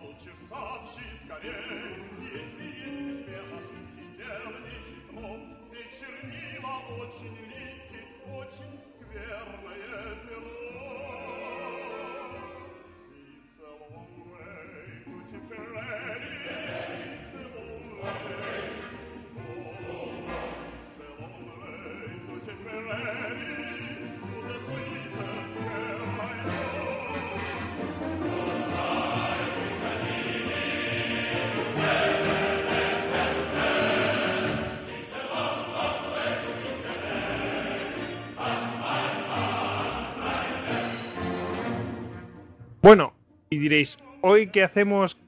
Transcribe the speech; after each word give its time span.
получишь, 0.00 0.40
сообщи 0.48 1.04
скорей. 1.24 1.54
Если 2.32 2.64
есть 2.64 3.24
письме 3.24 3.38
ошибки, 3.56 4.02
не 4.02 4.26
хитро. 4.66 5.40
Здесь 5.68 5.92
чернила 6.00 6.74
очень 7.00 7.36
липки, 7.36 8.00
очень 8.34 8.74
скверное 9.00 10.16
перо. 10.26 11.05
Bueno, 42.86 43.14
y 43.50 43.58
diréis, 43.58 43.98
hoy 44.20 44.46
qué 44.46 44.62
hacemos, 44.62 45.18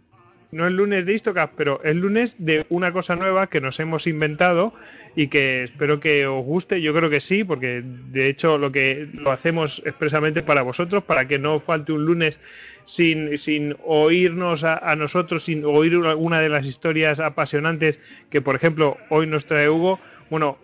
no 0.52 0.68
es 0.68 0.72
lunes 0.72 1.04
de 1.06 1.14
Istocast, 1.14 1.54
pero 1.56 1.82
es 1.82 1.96
lunes 1.96 2.36
de 2.38 2.64
una 2.68 2.92
cosa 2.92 3.16
nueva 3.16 3.48
que 3.48 3.60
nos 3.60 3.80
hemos 3.80 4.06
inventado 4.06 4.72
y 5.16 5.26
que 5.26 5.64
espero 5.64 5.98
que 5.98 6.24
os 6.28 6.44
guste, 6.44 6.80
yo 6.80 6.94
creo 6.94 7.10
que 7.10 7.20
sí, 7.20 7.42
porque 7.42 7.82
de 7.82 8.28
hecho 8.28 8.58
lo 8.58 8.70
que 8.70 9.08
lo 9.12 9.32
hacemos 9.32 9.82
expresamente 9.84 10.44
para 10.44 10.62
vosotros, 10.62 11.02
para 11.02 11.26
que 11.26 11.40
no 11.40 11.58
falte 11.58 11.90
un 11.90 12.04
lunes 12.04 12.38
sin, 12.84 13.36
sin 13.36 13.74
oírnos 13.84 14.62
a, 14.62 14.94
nosotros, 14.94 15.42
sin 15.42 15.64
oír 15.64 15.94
alguna 16.06 16.40
de 16.40 16.50
las 16.50 16.64
historias 16.64 17.18
apasionantes 17.18 17.98
que, 18.30 18.40
por 18.40 18.54
ejemplo, 18.54 18.98
hoy 19.08 19.26
nos 19.26 19.46
trae 19.46 19.68
Hugo. 19.68 19.98
Bueno, 20.30 20.58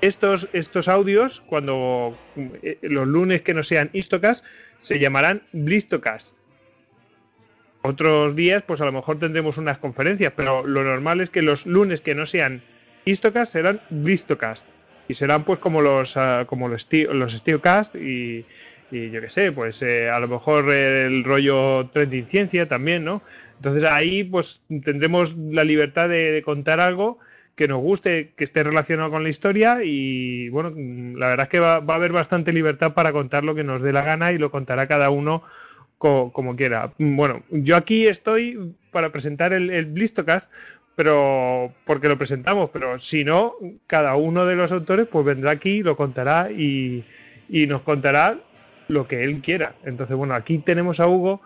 estos, 0.00 0.48
estos 0.54 0.88
audios, 0.88 1.42
cuando 1.42 2.16
eh, 2.62 2.78
los 2.80 3.06
lunes 3.06 3.42
que 3.42 3.52
no 3.52 3.62
sean 3.62 3.90
Istocast, 3.92 4.46
se 4.78 4.98
llamarán 4.98 5.42
Blistocast. 5.52 6.39
Otros 7.82 8.36
días, 8.36 8.62
pues 8.62 8.80
a 8.80 8.84
lo 8.84 8.92
mejor 8.92 9.18
tendremos 9.18 9.56
unas 9.56 9.78
conferencias, 9.78 10.32
pero 10.36 10.66
lo 10.66 10.84
normal 10.84 11.20
es 11.20 11.30
que 11.30 11.40
los 11.40 11.66
lunes 11.66 12.00
que 12.02 12.14
no 12.14 12.26
sean 12.26 12.62
Istocast 13.06 13.52
serán 13.52 13.80
Blistocast. 13.88 14.66
Y 15.08 15.14
serán 15.14 15.44
pues 15.44 15.58
como 15.58 15.80
los 15.80 16.16
ah, 16.16 16.44
como 16.46 16.68
los, 16.68 16.86
los 16.92 17.32
Steelcast 17.32 17.96
y, 17.96 18.44
y 18.90 19.10
yo 19.10 19.20
qué 19.20 19.28
sé, 19.28 19.50
pues 19.50 19.82
eh, 19.82 20.08
a 20.08 20.20
lo 20.20 20.28
mejor 20.28 20.70
el 20.70 21.24
rollo 21.24 21.88
Trending 21.88 22.26
Ciencia 22.26 22.68
también, 22.68 23.04
¿no? 23.04 23.22
Entonces 23.56 23.84
ahí 23.84 24.24
pues 24.24 24.62
tendremos 24.84 25.36
la 25.36 25.64
libertad 25.64 26.08
de, 26.08 26.32
de 26.32 26.42
contar 26.42 26.80
algo 26.80 27.18
que 27.56 27.66
nos 27.66 27.80
guste, 27.80 28.32
que 28.36 28.44
esté 28.44 28.62
relacionado 28.62 29.10
con 29.10 29.22
la 29.22 29.28
historia 29.28 29.80
y 29.82 30.48
bueno, 30.50 30.72
la 31.18 31.28
verdad 31.28 31.44
es 31.44 31.50
que 31.50 31.60
va, 31.60 31.80
va 31.80 31.94
a 31.94 31.96
haber 31.96 32.12
bastante 32.12 32.52
libertad 32.52 32.94
para 32.94 33.12
contar 33.12 33.44
lo 33.44 33.54
que 33.54 33.64
nos 33.64 33.82
dé 33.82 33.92
la 33.92 34.02
gana 34.02 34.32
y 34.32 34.38
lo 34.38 34.50
contará 34.50 34.86
cada 34.86 35.10
uno 35.10 35.42
co- 36.00 36.32
como 36.32 36.56
quiera. 36.56 36.90
Mm, 36.98 37.14
Bueno, 37.16 37.42
yo 37.50 37.76
aquí 37.76 38.06
estoy 38.08 38.74
para 38.90 39.12
presentar 39.12 39.52
el, 39.52 39.68
el 39.70 39.84
Blistocast, 39.86 40.50
pero 40.96 41.72
porque 41.84 42.08
lo 42.08 42.16
presentamos, 42.18 42.70
pero 42.70 42.98
si 42.98 43.22
no, 43.22 43.52
cada 43.86 44.16
uno 44.16 44.46
de 44.46 44.56
los 44.56 44.72
autores 44.72 45.06
pues 45.06 45.24
vendrá 45.24 45.50
aquí, 45.52 45.82
lo 45.82 45.94
contará 45.96 46.50
y, 46.50 47.04
y 47.48 47.66
nos 47.66 47.82
contará 47.82 48.38
lo 48.88 49.06
que 49.06 49.20
él 49.22 49.40
quiera. 49.42 49.74
Entonces, 49.84 50.16
bueno, 50.16 50.34
aquí 50.34 50.58
tenemos 50.58 50.98
a 51.00 51.06
Hugo 51.06 51.40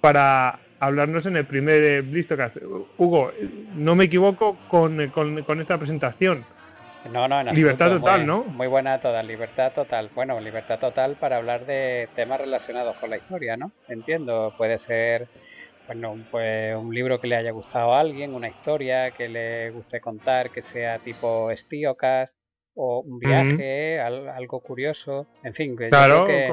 para 0.00 0.58
hablarnos 0.80 1.26
en 1.26 1.36
el 1.36 1.46
primer 1.46 1.82
eh, 1.84 2.00
Blistocast. 2.02 2.58
Hugo, 2.98 3.30
no 3.76 3.94
me 3.94 4.04
equivoco 4.04 4.58
con, 4.68 5.08
con- 5.08 5.42
con 5.44 5.60
esta 5.60 5.78
presentación. 5.78 6.44
No, 7.04 7.26
no, 7.26 7.40
en 7.40 7.48
Libertad 7.54 7.90
total, 8.00 8.20
muy, 8.20 8.26
¿no? 8.26 8.44
Muy 8.44 8.66
buena 8.68 9.00
toda, 9.00 9.22
libertad 9.22 9.72
total. 9.74 10.10
Bueno, 10.14 10.38
libertad 10.40 10.78
total 10.78 11.16
para 11.18 11.36
hablar 11.36 11.64
de 11.66 12.10
temas 12.14 12.40
relacionados 12.40 12.96
con 12.96 13.10
la 13.10 13.18
historia, 13.18 13.56
¿no? 13.56 13.72
Entiendo, 13.88 14.54
puede 14.56 14.78
ser, 14.78 15.28
bueno, 15.86 16.14
pues 16.30 16.76
un 16.76 16.94
libro 16.94 17.20
que 17.20 17.26
le 17.26 17.36
haya 17.36 17.50
gustado 17.50 17.92
a 17.94 18.00
alguien, 18.00 18.34
una 18.34 18.48
historia 18.50 19.10
que 19.12 19.28
le 19.28 19.70
guste 19.72 20.00
contar, 20.00 20.52
que 20.52 20.62
sea 20.62 21.00
tipo 21.00 21.50
Stiocast, 21.54 22.36
o 22.74 23.00
un 23.00 23.18
viaje, 23.18 24.00
al- 24.00 24.28
algo 24.28 24.60
curioso, 24.62 25.28
en 25.42 25.54
fin, 25.54 25.76
que 25.76 25.86
yo 25.86 25.90
Claro, 25.90 26.24
que 26.26 26.46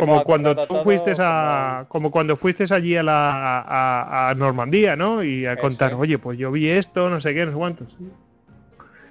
como 0.00 0.24
cuando 0.24 0.66
tú 0.66 0.74
fuiste 0.82 1.12
como- 1.12 1.22
a 1.22 1.86
como 1.88 2.10
cuando 2.10 2.36
fuiste 2.36 2.64
allí 2.74 2.96
a 2.96 3.02
la 3.02 3.60
a, 3.60 4.30
a 4.30 4.34
Normandía, 4.34 4.96
¿no? 4.96 5.22
Y 5.22 5.46
a 5.46 5.52
Eso 5.52 5.60
contar, 5.60 5.92
es. 5.92 5.98
oye, 6.00 6.18
pues 6.18 6.38
yo 6.38 6.50
vi 6.50 6.70
esto, 6.70 7.08
no 7.10 7.20
sé 7.20 7.34
qué, 7.34 7.44
no 7.44 7.52
sé 7.52 7.56
cuántos. 7.58 7.96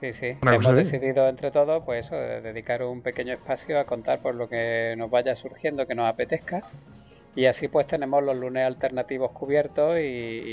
Sí, 0.04 0.12
sí. 0.12 0.38
Una 0.42 0.56
Hemos 0.56 0.76
decidido 0.76 1.30
entre 1.30 1.50
todos, 1.50 1.82
pues 1.86 2.06
eso, 2.06 2.18
de 2.18 2.42
dedicar 2.42 2.84
un 2.84 3.02
pequeño 3.02 3.36
espacio 3.36 3.80
a 3.80 3.86
contar 3.86 4.20
por 4.20 4.36
lo 4.36 4.50
que 4.50 4.96
nos 4.98 5.10
vaya 5.10 5.34
surgiendo, 5.34 5.88
que 5.88 5.96
nos 5.96 6.10
apetezca. 6.10 6.62
Y 7.38 7.46
así 7.46 7.70
pues 7.70 7.88
tenemos 7.88 8.22
los 8.22 8.36
lunes 8.36 8.68
alternativos 8.68 9.32
cubiertos 9.32 9.98
y, 10.00 10.02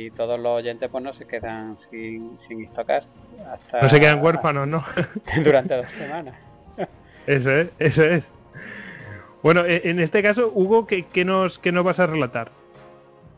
y 0.06 0.11
todos 0.12 0.38
los 0.38 0.59
oyentes 0.59 0.88
pues 0.88 1.03
no 1.03 1.12
se 1.12 1.27
quedan 1.27 1.77
sin, 1.91 2.38
sin 2.38 2.61
Histocast 2.61 3.11
hasta 3.53 3.81
No 3.81 3.88
se 3.88 3.99
quedan 3.99 4.22
huérfanos, 4.22 4.69
¿no? 4.69 4.84
durante 5.43 5.75
dos 5.75 5.91
semanas. 5.94 6.37
eso 7.27 7.50
es, 7.50 7.72
eso 7.81 8.05
es. 8.05 8.25
Bueno, 9.43 9.65
e- 9.67 9.82
en 9.91 9.99
este 9.99 10.22
caso, 10.22 10.53
Hugo, 10.55 10.87
¿qué, 10.87 11.06
qué 11.12 11.25
nos, 11.25 11.59
qué 11.59 11.72
nos 11.72 11.84
vas 11.84 11.99
a 11.99 12.06
relatar? 12.06 12.53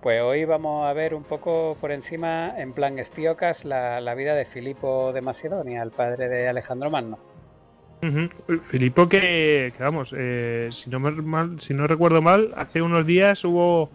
Pues 0.03 0.21
hoy 0.21 0.45
vamos 0.45 0.85
a 0.85 0.93
ver 0.95 1.15
un 1.15 1.23
poco 1.23 1.77
por 1.81 1.93
encima, 1.93 2.61
en 2.61 2.73
plan 2.73 2.99
Stiocas, 3.05 3.65
la, 3.65 4.01
la 4.01 4.17
vida 4.17 4.35
de 4.35 4.45
Filipo 4.45 5.13
de 5.13 5.21
Macedonia, 5.21 5.81
el 5.81 5.93
padre 5.93 6.29
de 6.29 6.49
Alejandro 6.49 6.91
Magno. 6.91 7.21
Filipo, 8.63 9.09
que, 9.09 9.73
que 9.77 9.83
vamos, 9.83 10.13
eh, 10.19 10.67
si, 10.73 10.91
no 10.91 10.99
me 10.99 11.13
mal, 11.13 11.61
si 11.61 11.73
no 11.73 11.87
recuerdo 11.87 12.21
mal, 12.21 12.53
hace 12.57 12.83
unos 12.83 13.07
días 13.07 13.45
hubo. 13.45 13.91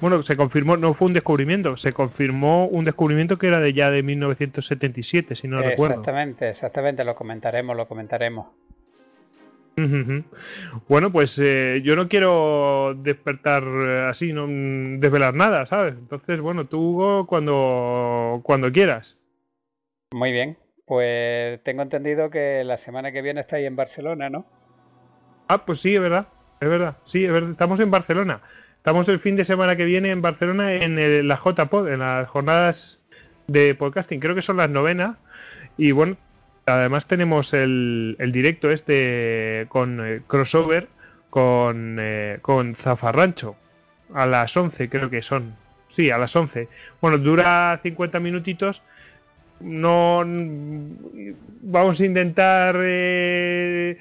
Bueno, 0.00 0.24
se 0.24 0.36
confirmó, 0.36 0.76
no 0.76 0.94
fue 0.94 1.06
un 1.06 1.14
descubrimiento, 1.14 1.76
se 1.76 1.92
confirmó 1.92 2.66
un 2.66 2.84
descubrimiento 2.84 3.38
que 3.38 3.46
era 3.46 3.60
de 3.60 3.72
ya 3.72 3.92
de 3.92 4.02
1977, 4.02 5.36
si 5.36 5.46
no 5.46 5.62
recuerdo. 5.62 6.00
exactamente, 6.00 6.48
exactamente, 6.48 7.04
lo 7.04 7.14
comentaremos, 7.14 7.76
lo 7.76 7.86
comentaremos. 7.86 8.48
Bueno, 10.88 11.12
pues 11.12 11.38
eh, 11.42 11.80
yo 11.84 11.96
no 11.96 12.08
quiero 12.08 12.94
despertar 12.96 13.64
eh, 13.64 14.06
así, 14.08 14.32
no 14.32 14.46
mm, 14.46 15.00
desvelar 15.00 15.34
nada, 15.34 15.66
¿sabes? 15.66 15.94
Entonces, 15.94 16.40
bueno, 16.40 16.66
tú, 16.66 16.80
Hugo, 16.80 17.26
cuando, 17.26 18.40
cuando 18.42 18.70
quieras. 18.72 19.18
Muy 20.12 20.32
bien, 20.32 20.58
pues 20.86 21.62
tengo 21.64 21.82
entendido 21.82 22.30
que 22.30 22.64
la 22.64 22.78
semana 22.78 23.12
que 23.12 23.22
viene 23.22 23.40
estáis 23.40 23.66
en 23.66 23.76
Barcelona, 23.76 24.28
¿no? 24.30 24.46
Ah, 25.48 25.64
pues 25.64 25.80
sí, 25.80 25.94
es 25.94 26.00
verdad, 26.00 26.26
es 26.60 26.68
verdad, 26.68 26.96
sí, 27.04 27.24
es 27.24 27.32
verdad, 27.32 27.50
estamos 27.50 27.80
en 27.80 27.90
Barcelona. 27.90 28.40
Estamos 28.76 29.08
el 29.08 29.18
fin 29.20 29.36
de 29.36 29.44
semana 29.44 29.76
que 29.76 29.84
viene 29.84 30.10
en 30.10 30.22
Barcelona 30.22 30.74
en 30.74 30.98
el- 30.98 31.28
la 31.28 31.36
JPod, 31.36 31.88
en 31.88 32.00
las 32.00 32.28
jornadas 32.28 33.00
de 33.46 33.74
podcasting, 33.74 34.18
creo 34.20 34.34
que 34.34 34.42
son 34.42 34.56
las 34.56 34.70
novenas. 34.70 35.16
Y 35.76 35.92
bueno, 35.92 36.16
además 36.66 37.06
tenemos 37.06 37.54
el, 37.54 38.16
el 38.18 38.32
directo 38.32 38.70
este 38.70 39.66
con 39.68 40.04
eh, 40.06 40.22
crossover 40.26 40.88
con, 41.32 41.96
eh, 41.98 42.40
con 42.42 42.74
Zafarrancho 42.74 43.56
a 44.12 44.26
las 44.26 44.54
11, 44.54 44.90
creo 44.90 45.08
que 45.08 45.22
son. 45.22 45.56
Sí, 45.88 46.10
a 46.10 46.18
las 46.18 46.36
11. 46.36 46.68
Bueno, 47.00 47.16
dura 47.16 47.80
50 47.82 48.20
minutitos. 48.20 48.82
No 49.58 50.22
vamos 51.62 52.00
a 52.00 52.04
intentar 52.04 52.76
eh, 52.82 53.96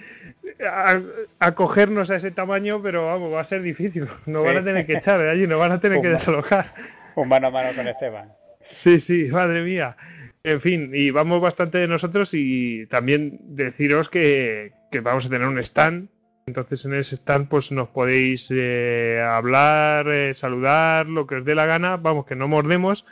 acogernos 1.39 2.11
a 2.11 2.17
ese 2.17 2.31
tamaño, 2.31 2.81
pero 2.81 3.05
vamos, 3.05 3.33
va 3.33 3.39
a 3.39 3.45
ser 3.45 3.61
difícil. 3.61 4.07
Nos 4.25 4.43
van 4.43 4.57
a 4.57 4.63
tener 4.65 4.85
que 4.85 4.93
echar 4.97 5.21
de 5.21 5.29
allí, 5.29 5.47
nos 5.47 5.59
van 5.59 5.71
a 5.71 5.79
tener 5.79 6.01
que 6.01 6.09
desalojar. 6.09 6.73
Un 7.15 7.29
mano 7.29 7.47
a 7.47 7.51
mano 7.51 7.69
con 7.73 7.87
Esteban. 7.87 8.29
Sí, 8.71 8.99
sí, 8.99 9.29
madre 9.31 9.63
mía. 9.63 9.95
En 10.43 10.59
fin, 10.59 10.91
y 10.93 11.11
vamos 11.11 11.39
bastante 11.39 11.77
de 11.77 11.87
nosotros 11.87 12.33
y 12.33 12.87
también 12.87 13.39
deciros 13.43 14.09
que, 14.09 14.71
vamos 15.03 15.27
a 15.27 15.29
tener 15.29 15.47
un 15.47 15.59
stand. 15.59 16.09
Entonces 16.47 16.83
en 16.85 16.95
ese 16.95 17.15
stand 17.15 17.47
pues 17.47 17.71
nos 17.71 17.89
podéis 17.89 18.49
eh, 18.51 19.21
hablar, 19.23 20.11
eh, 20.11 20.33
saludar, 20.33 21.05
lo 21.05 21.27
que 21.27 21.35
os 21.35 21.45
dé 21.45 21.53
la 21.53 21.67
gana. 21.67 21.97
Vamos, 21.97 22.25
que 22.25 22.35
no 22.35 22.47
mordemos. 22.47 23.05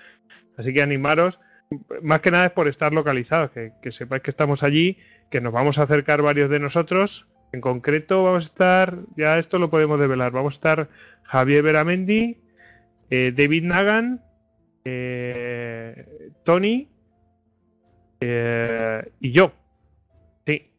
Así 0.58 0.74
que 0.74 0.82
animaros. 0.82 1.40
Más 2.02 2.22
que 2.22 2.32
nada 2.32 2.48
es 2.48 2.52
por 2.52 2.68
estar 2.68 2.94
localizados, 2.94 3.52
que, 3.52 3.92
sepáis 3.92 4.24
que 4.24 4.32
estamos 4.32 4.64
allí, 4.64 4.98
que 5.30 5.40
nos 5.40 5.54
vamos 5.54 5.78
a 5.78 5.84
acercar 5.84 6.24
varios 6.24 6.50
de 6.50 6.60
nosotros. 6.60 7.28
En 7.52 7.62
concreto 7.62 8.24
vamos 8.24 8.46
a 8.46 8.48
estar, 8.48 8.98
ya 9.16 9.38
esto 9.38 9.60
lo 9.60 9.70
podemos 9.70 10.00
develar, 10.00 10.32
vamos 10.32 10.56
a 10.56 10.58
estar 10.58 10.90
Javier 11.24 11.62
Beramendi, 11.62 12.38
eh, 13.12 13.32
David 13.36 13.64
Nagan, 13.66 14.24
Tony 16.44 16.90
eh, 18.22 19.10
y 19.20 19.32
yo. 19.32 19.54
Sí. 20.46 20.70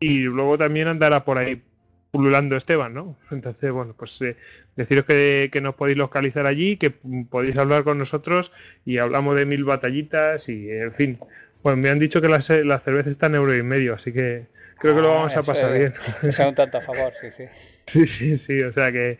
Y 0.00 0.20
luego 0.20 0.58
también 0.58 0.88
andará 0.88 1.24
por 1.24 1.38
ahí 1.38 1.62
pululando 2.10 2.56
Esteban, 2.56 2.94
¿no? 2.94 3.18
Entonces, 3.30 3.70
bueno, 3.70 3.94
pues 3.96 4.20
eh, 4.22 4.36
deciros 4.74 5.04
que, 5.04 5.50
que, 5.52 5.60
nos 5.60 5.74
podéis 5.74 5.98
localizar 5.98 6.46
allí, 6.46 6.76
que 6.76 6.90
podéis 6.90 7.58
hablar 7.58 7.84
con 7.84 7.98
nosotros 7.98 8.52
y 8.84 8.98
hablamos 8.98 9.36
de 9.36 9.44
mil 9.44 9.64
batallitas 9.64 10.48
y, 10.48 10.70
en 10.70 10.92
fin. 10.92 11.18
Bueno, 11.62 11.76
me 11.76 11.90
han 11.90 11.98
dicho 11.98 12.20
que 12.20 12.28
la, 12.28 12.38
la 12.64 12.78
cerveza 12.78 13.10
está 13.10 13.26
en 13.26 13.34
euro 13.34 13.54
y 13.54 13.62
medio, 13.62 13.94
así 13.94 14.12
que 14.12 14.46
creo 14.78 14.94
que 14.94 15.02
lo 15.02 15.12
ah, 15.12 15.14
vamos 15.16 15.36
a 15.36 15.42
pasar 15.42 15.76
bien. 15.76 15.94
Sea 16.30 16.48
un 16.48 16.54
tanto 16.54 16.78
a 16.78 16.80
favor, 16.80 17.12
sí, 17.20 17.28
sí. 17.36 17.44
Sí, 17.86 18.04
sí, 18.06 18.36
sí, 18.36 18.62
o 18.62 18.72
sea 18.72 18.90
que, 18.90 19.16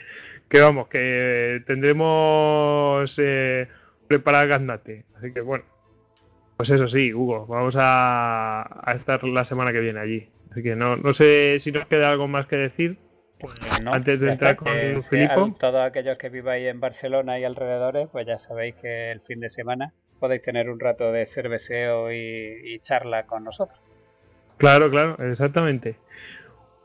que 0.49 0.61
vamos, 0.61 0.89
que 0.89 1.63
tendremos 1.67 3.17
eh, 3.23 3.69
preparado 4.09 4.49
Gaznate. 4.49 5.05
Así 5.17 5.33
que 5.33 5.41
bueno, 5.41 5.65
pues 6.57 6.71
eso 6.71 6.89
sí, 6.89 7.13
Hugo, 7.13 7.47
vamos 7.47 7.77
a, 7.79 8.81
a 8.83 8.95
estar 8.95 9.23
la 9.25 9.45
semana 9.45 9.73
que 9.73 9.81
viene 9.81 10.01
allí. 10.01 10.29
Así 10.51 10.63
que 10.63 10.75
no, 10.75 10.97
no 10.97 11.13
sé 11.13 11.59
si 11.59 11.71
nos 11.71 11.87
queda 11.87 12.11
algo 12.11 12.29
más 12.29 12.47
que 12.47 12.57
decir. 12.57 12.99
Pues 13.39 13.55
antes 13.85 14.19
de 14.19 14.33
entrar 14.33 14.57
con 14.57 15.03
Filipo. 15.03 15.55
todos 15.61 15.87
aquellos 15.87 16.17
que 16.17 16.31
viváis 16.31 16.67
en 16.69 16.81
Barcelona 16.81 17.39
y 17.39 17.45
alrededores, 17.45 18.09
pues 18.11 18.27
ya 18.27 18.39
sabéis 18.39 18.75
que 18.77 19.11
el 19.13 19.21
fin 19.21 19.41
de 19.41 19.51
semana 19.51 19.93
podéis 20.19 20.43
tener 20.43 20.71
un 20.71 20.81
rato 20.81 21.13
de 21.13 21.27
cerveceo 21.27 22.11
y, 22.11 22.81
charla 22.83 23.27
con 23.27 23.45
nosotros. 23.45 23.79
Claro, 24.57 24.91
claro, 24.91 25.17
exactamente. 25.31 25.97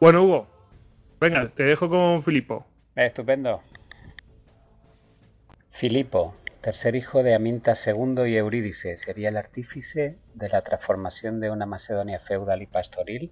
Bueno, 0.01 0.23
Hugo, 0.23 0.47
venga, 1.21 1.47
te 1.49 1.63
dejo 1.63 1.87
con 1.87 2.21
Filipo. 2.21 2.65
Estupendo. 2.95 3.61
Filipo, 5.71 6.35
tercer 6.61 6.95
hijo 6.95 7.23
de 7.23 7.33
Aminta 7.33 7.75
II 7.85 8.27
y 8.27 8.37
Eurídice, 8.37 8.97
sería 8.97 9.29
el 9.29 9.37
artífice 9.37 10.19
de 10.35 10.49
la 10.49 10.61
transformación 10.61 11.39
de 11.39 11.49
una 11.49 11.65
Macedonia 11.65 12.19
feudal 12.19 12.61
y 12.61 12.67
pastoril 12.67 13.31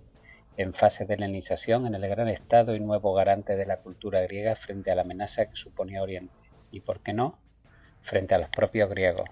en 0.57 0.73
fase 0.73 1.05
de 1.05 1.13
helenización 1.13 1.85
en 1.85 1.93
el 1.93 2.07
gran 2.09 2.27
estado 2.27 2.75
y 2.75 2.79
nuevo 2.79 3.13
garante 3.13 3.55
de 3.55 3.67
la 3.67 3.77
cultura 3.77 4.21
griega 4.21 4.55
frente 4.55 4.89
a 4.89 4.95
la 4.95 5.03
amenaza 5.03 5.45
que 5.45 5.55
suponía 5.55 6.01
Oriente, 6.01 6.33
y 6.71 6.79
por 6.81 7.01
qué 7.01 7.13
no, 7.13 7.37
frente 8.01 8.33
a 8.33 8.39
los 8.39 8.49
propios 8.49 8.89
griegos. 8.89 9.29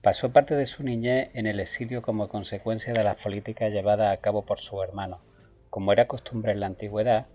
Pasó 0.00 0.32
parte 0.32 0.54
de 0.54 0.66
su 0.66 0.84
niñez 0.84 1.30
en 1.34 1.46
el 1.46 1.58
exilio 1.58 2.00
como 2.00 2.28
consecuencia 2.28 2.92
de 2.92 3.02
las 3.02 3.16
políticas 3.16 3.72
llevadas 3.72 4.16
a 4.16 4.20
cabo 4.20 4.46
por 4.46 4.60
su 4.60 4.80
hermano. 4.80 5.20
Como 5.68 5.92
era 5.92 6.06
costumbre 6.06 6.52
en 6.52 6.60
la 6.60 6.66
antigüedad, 6.66 7.26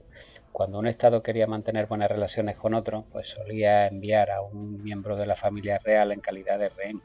cuando 0.53 0.77
un 0.77 0.85
Estado 0.85 1.23
quería 1.23 1.47
mantener 1.47 1.87
buenas 1.87 2.11
relaciones 2.11 2.55
con 2.57 2.75
otro, 2.75 3.05
pues 3.11 3.27
solía 3.27 3.87
enviar 3.87 4.29
a 4.29 4.41
un 4.43 4.83
miembro 4.83 5.15
de 5.15 5.25
la 5.25 5.35
familia 5.35 5.79
real 5.83 6.11
en 6.11 6.21
calidad 6.21 6.59
de 6.59 6.69
rehén. 6.69 7.01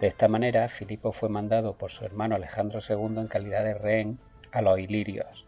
De 0.00 0.06
esta 0.06 0.28
manera, 0.28 0.66
Filipo 0.70 1.12
fue 1.12 1.28
mandado 1.28 1.76
por 1.76 1.92
su 1.92 2.06
hermano 2.06 2.34
Alejandro 2.34 2.80
II 2.88 3.18
en 3.18 3.28
calidad 3.28 3.64
de 3.64 3.74
rehén 3.74 4.18
a 4.50 4.62
los 4.62 4.78
ilirios. 4.78 5.46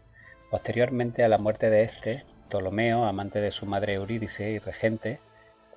Posteriormente 0.51 1.23
a 1.23 1.27
la 1.27 1.39
muerte 1.39 1.71
de 1.71 1.83
este, 1.83 2.23
Ptolomeo, 2.49 3.03
amante 3.05 3.41
de 3.41 3.51
su 3.51 3.65
madre 3.65 3.95
Eurídice 3.95 4.51
y 4.51 4.59
regente, 4.59 5.19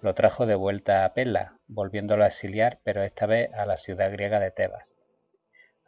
lo 0.03 0.14
trajo 0.14 0.44
de 0.44 0.56
vuelta 0.56 1.06
a 1.06 1.14
Pela, 1.14 1.55
volviéndolo 1.69 2.25
a 2.25 2.29
exiliar, 2.29 2.81
pero 2.85 3.03
esta 3.03 3.25
vez 3.25 3.50
a 3.55 3.64
la 3.64 3.79
ciudad 3.79 4.12
griega 4.12 4.41
de 4.41 4.50
Tebas. 4.50 4.99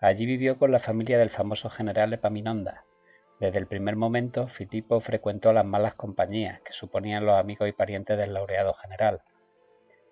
Allí 0.00 0.24
vivió 0.24 0.58
con 0.58 0.72
la 0.72 0.80
familia 0.80 1.18
del 1.18 1.28
famoso 1.28 1.68
general 1.68 2.14
Epaminondas. 2.14 2.87
Desde 3.40 3.58
el 3.58 3.66
primer 3.66 3.96
momento, 3.96 4.48
Filipo 4.48 5.00
frecuentó 5.00 5.52
las 5.52 5.64
malas 5.64 5.94
compañías 5.94 6.60
que 6.62 6.72
suponían 6.72 7.24
los 7.26 7.36
amigos 7.36 7.68
y 7.68 7.72
parientes 7.72 8.18
del 8.18 8.34
laureado 8.34 8.74
general. 8.74 9.22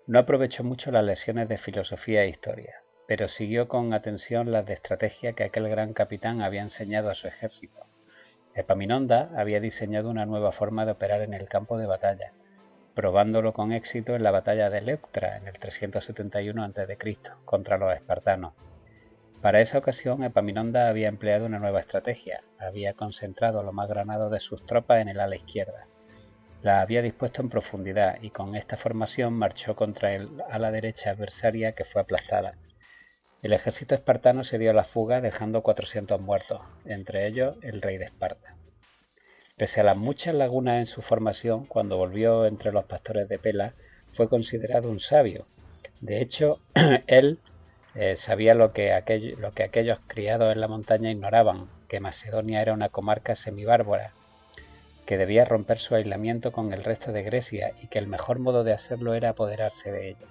No 0.05 0.19
aprovechó 0.19 0.63
mucho 0.63 0.91
las 0.91 1.03
lecciones 1.03 1.49
de 1.49 1.57
filosofía 1.57 2.23
e 2.23 2.29
historia 2.29 2.81
pero 3.07 3.29
siguió 3.29 3.67
con 3.69 3.93
atención 3.93 4.51
las 4.51 4.65
de 4.65 4.73
estrategia 4.73 5.33
que 5.33 5.45
aquel 5.45 5.69
gran 5.69 5.93
capitán 5.93 6.41
había 6.41 6.61
enseñado 6.61 7.09
a 7.09 7.15
su 7.15 7.27
ejército. 7.27 7.85
Epaminonda 8.53 9.31
había 9.37 9.61
diseñado 9.61 10.09
una 10.09 10.25
nueva 10.25 10.51
forma 10.51 10.85
de 10.85 10.91
operar 10.91 11.21
en 11.21 11.33
el 11.33 11.47
campo 11.47 11.77
de 11.77 11.85
batalla, 11.85 12.33
probándolo 12.95 13.53
con 13.53 13.71
éxito 13.71 14.15
en 14.15 14.23
la 14.23 14.31
batalla 14.31 14.69
de 14.69 14.81
Leuctra 14.81 15.37
en 15.37 15.47
el 15.47 15.57
371 15.57 16.63
a.C. 16.63 17.17
contra 17.45 17.77
los 17.77 17.95
espartanos. 17.95 18.53
Para 19.41 19.61
esa 19.61 19.77
ocasión, 19.77 20.23
Epaminonda 20.23 20.89
había 20.89 21.07
empleado 21.07 21.45
una 21.45 21.59
nueva 21.59 21.79
estrategia. 21.79 22.41
Había 22.59 22.93
concentrado 22.93 23.61
lo 23.61 23.71
más 23.71 23.87
granado 23.87 24.29
de 24.29 24.39
sus 24.39 24.65
tropas 24.65 24.99
en 24.99 25.09
el 25.09 25.19
ala 25.19 25.35
izquierda. 25.35 25.85
La 26.63 26.81
había 26.81 27.03
dispuesto 27.03 27.41
en 27.41 27.49
profundidad 27.49 28.17
y 28.21 28.31
con 28.31 28.55
esta 28.55 28.77
formación 28.77 29.33
marchó 29.33 29.75
contra 29.75 30.13
el 30.13 30.41
ala 30.49 30.71
derecha 30.71 31.11
adversaria 31.11 31.73
que 31.73 31.85
fue 31.85 32.01
aplastada. 32.01 32.55
El 33.43 33.53
ejército 33.53 33.93
espartano 33.93 34.43
se 34.43 34.57
dio 34.57 34.71
a 34.71 34.73
la 34.73 34.85
fuga 34.85 35.21
dejando 35.21 35.61
400 35.61 36.19
muertos, 36.19 36.59
entre 36.85 37.27
ellos 37.27 37.55
el 37.61 37.83
rey 37.83 37.99
de 37.99 38.05
Esparta. 38.05 38.55
Pese 39.55 39.81
a 39.81 39.83
las 39.83 39.97
muchas 39.97 40.33
lagunas 40.33 40.79
en 40.79 40.87
su 40.87 41.03
formación, 41.03 41.65
cuando 41.67 41.97
volvió 41.97 42.47
entre 42.47 42.71
los 42.71 42.85
pastores 42.85 43.29
de 43.29 43.37
Pela, 43.37 43.73
fue 44.13 44.27
considerado 44.27 44.89
un 44.89 44.99
sabio. 44.99 45.45
De 46.01 46.21
hecho, 46.21 46.59
él 47.07 47.39
eh, 47.99 48.15
sabía 48.17 48.53
lo 48.53 48.73
que, 48.73 49.35
lo 49.39 49.53
que 49.53 49.63
aquellos 49.63 49.97
criados 50.05 50.53
en 50.53 50.61
la 50.61 50.67
montaña 50.67 51.09
ignoraban, 51.09 51.67
que 51.89 51.99
Macedonia 51.99 52.61
era 52.61 52.73
una 52.73 52.89
comarca 52.89 53.35
semibárbara, 53.35 54.11
que 55.07 55.17
debía 55.17 55.45
romper 55.45 55.79
su 55.79 55.95
aislamiento 55.95 56.51
con 56.51 56.73
el 56.73 56.83
resto 56.83 57.11
de 57.11 57.23
Grecia 57.23 57.71
y 57.81 57.87
que 57.87 57.97
el 57.97 58.05
mejor 58.05 58.37
modo 58.37 58.63
de 58.63 58.73
hacerlo 58.73 59.15
era 59.15 59.29
apoderarse 59.29 59.91
de 59.91 60.09
ella. 60.09 60.27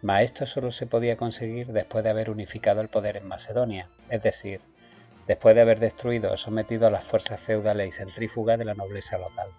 Mas 0.00 0.22
esto 0.24 0.46
solo 0.46 0.72
se 0.72 0.86
podía 0.86 1.18
conseguir 1.18 1.66
después 1.66 2.04
de 2.04 2.10
haber 2.10 2.30
unificado 2.30 2.80
el 2.80 2.88
poder 2.88 3.18
en 3.18 3.28
Macedonia, 3.28 3.88
es 4.08 4.22
decir, 4.22 4.62
después 5.26 5.54
de 5.54 5.60
haber 5.60 5.80
destruido 5.80 6.32
o 6.32 6.38
sometido 6.38 6.86
a 6.86 6.90
las 6.90 7.04
fuerzas 7.04 7.38
feudales 7.40 7.88
y 7.88 7.98
centrífugas 7.98 8.58
de 8.58 8.64
la 8.64 8.74
nobleza 8.74 9.18
local. 9.18 9.50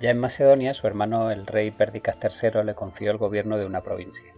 Ya 0.00 0.10
en 0.10 0.18
Macedonia, 0.18 0.74
su 0.74 0.88
hermano 0.88 1.30
el 1.30 1.46
rey 1.46 1.70
Pérdicas 1.70 2.16
III 2.20 2.64
le 2.64 2.74
confió 2.74 3.12
el 3.12 3.18
gobierno 3.18 3.58
de 3.58 3.66
una 3.66 3.82
provincia, 3.82 4.31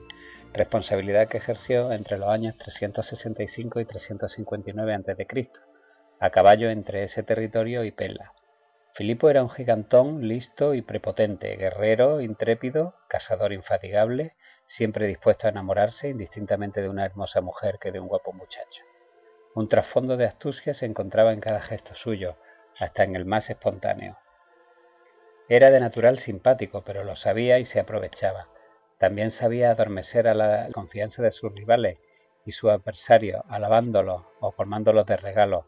responsabilidad 0.54 1.28
que 1.28 1.38
ejerció 1.38 1.92
entre 1.92 2.16
los 2.16 2.30
años 2.30 2.56
365 2.56 3.80
y 3.80 3.84
359 3.84 4.94
a.C., 4.94 5.50
a 6.20 6.30
caballo 6.30 6.70
entre 6.70 7.04
ese 7.04 7.22
territorio 7.24 7.84
y 7.84 7.90
Pella. 7.90 8.32
Filipo 8.94 9.28
era 9.28 9.42
un 9.42 9.50
gigantón 9.50 10.28
listo 10.28 10.72
y 10.72 10.80
prepotente, 10.80 11.56
guerrero, 11.56 12.20
intrépido, 12.20 12.94
cazador 13.08 13.52
infatigable, 13.52 14.34
siempre 14.68 15.08
dispuesto 15.08 15.48
a 15.48 15.50
enamorarse 15.50 16.08
indistintamente 16.08 16.80
de 16.80 16.88
una 16.88 17.04
hermosa 17.04 17.40
mujer 17.40 17.78
que 17.80 17.90
de 17.90 17.98
un 17.98 18.06
guapo 18.06 18.32
muchacho. 18.32 18.84
Un 19.56 19.68
trasfondo 19.68 20.16
de 20.16 20.26
astucia 20.26 20.74
se 20.74 20.86
encontraba 20.86 21.32
en 21.32 21.40
cada 21.40 21.60
gesto 21.60 21.96
suyo, 21.96 22.36
hasta 22.78 23.02
en 23.02 23.16
el 23.16 23.24
más 23.24 23.50
espontáneo. 23.50 24.16
Era 25.48 25.70
de 25.70 25.80
natural 25.80 26.20
simpático, 26.20 26.84
pero 26.84 27.02
lo 27.02 27.16
sabía 27.16 27.58
y 27.58 27.64
se 27.64 27.80
aprovechaba. 27.80 28.46
También 28.98 29.30
sabía 29.30 29.70
adormecer 29.70 30.28
a 30.28 30.34
la 30.34 30.68
confianza 30.72 31.22
de 31.22 31.32
sus 31.32 31.52
rivales 31.52 31.98
y 32.46 32.52
su 32.52 32.70
adversario, 32.70 33.44
alabándolos 33.48 34.22
o 34.40 34.52
colmándolos 34.52 35.06
de 35.06 35.16
regalos, 35.16 35.64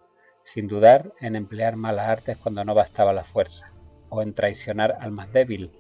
sin 0.54 0.68
dudar 0.68 1.12
en 1.20 1.36
emplear 1.36 1.76
malas 1.76 2.08
artes 2.08 2.36
cuando 2.38 2.64
no 2.64 2.74
bastaba 2.74 3.12
la 3.12 3.24
fuerza, 3.24 3.72
o 4.08 4.22
en 4.22 4.34
traicionar 4.34 4.96
al 5.00 5.10
más 5.10 5.32
débil 5.32 5.72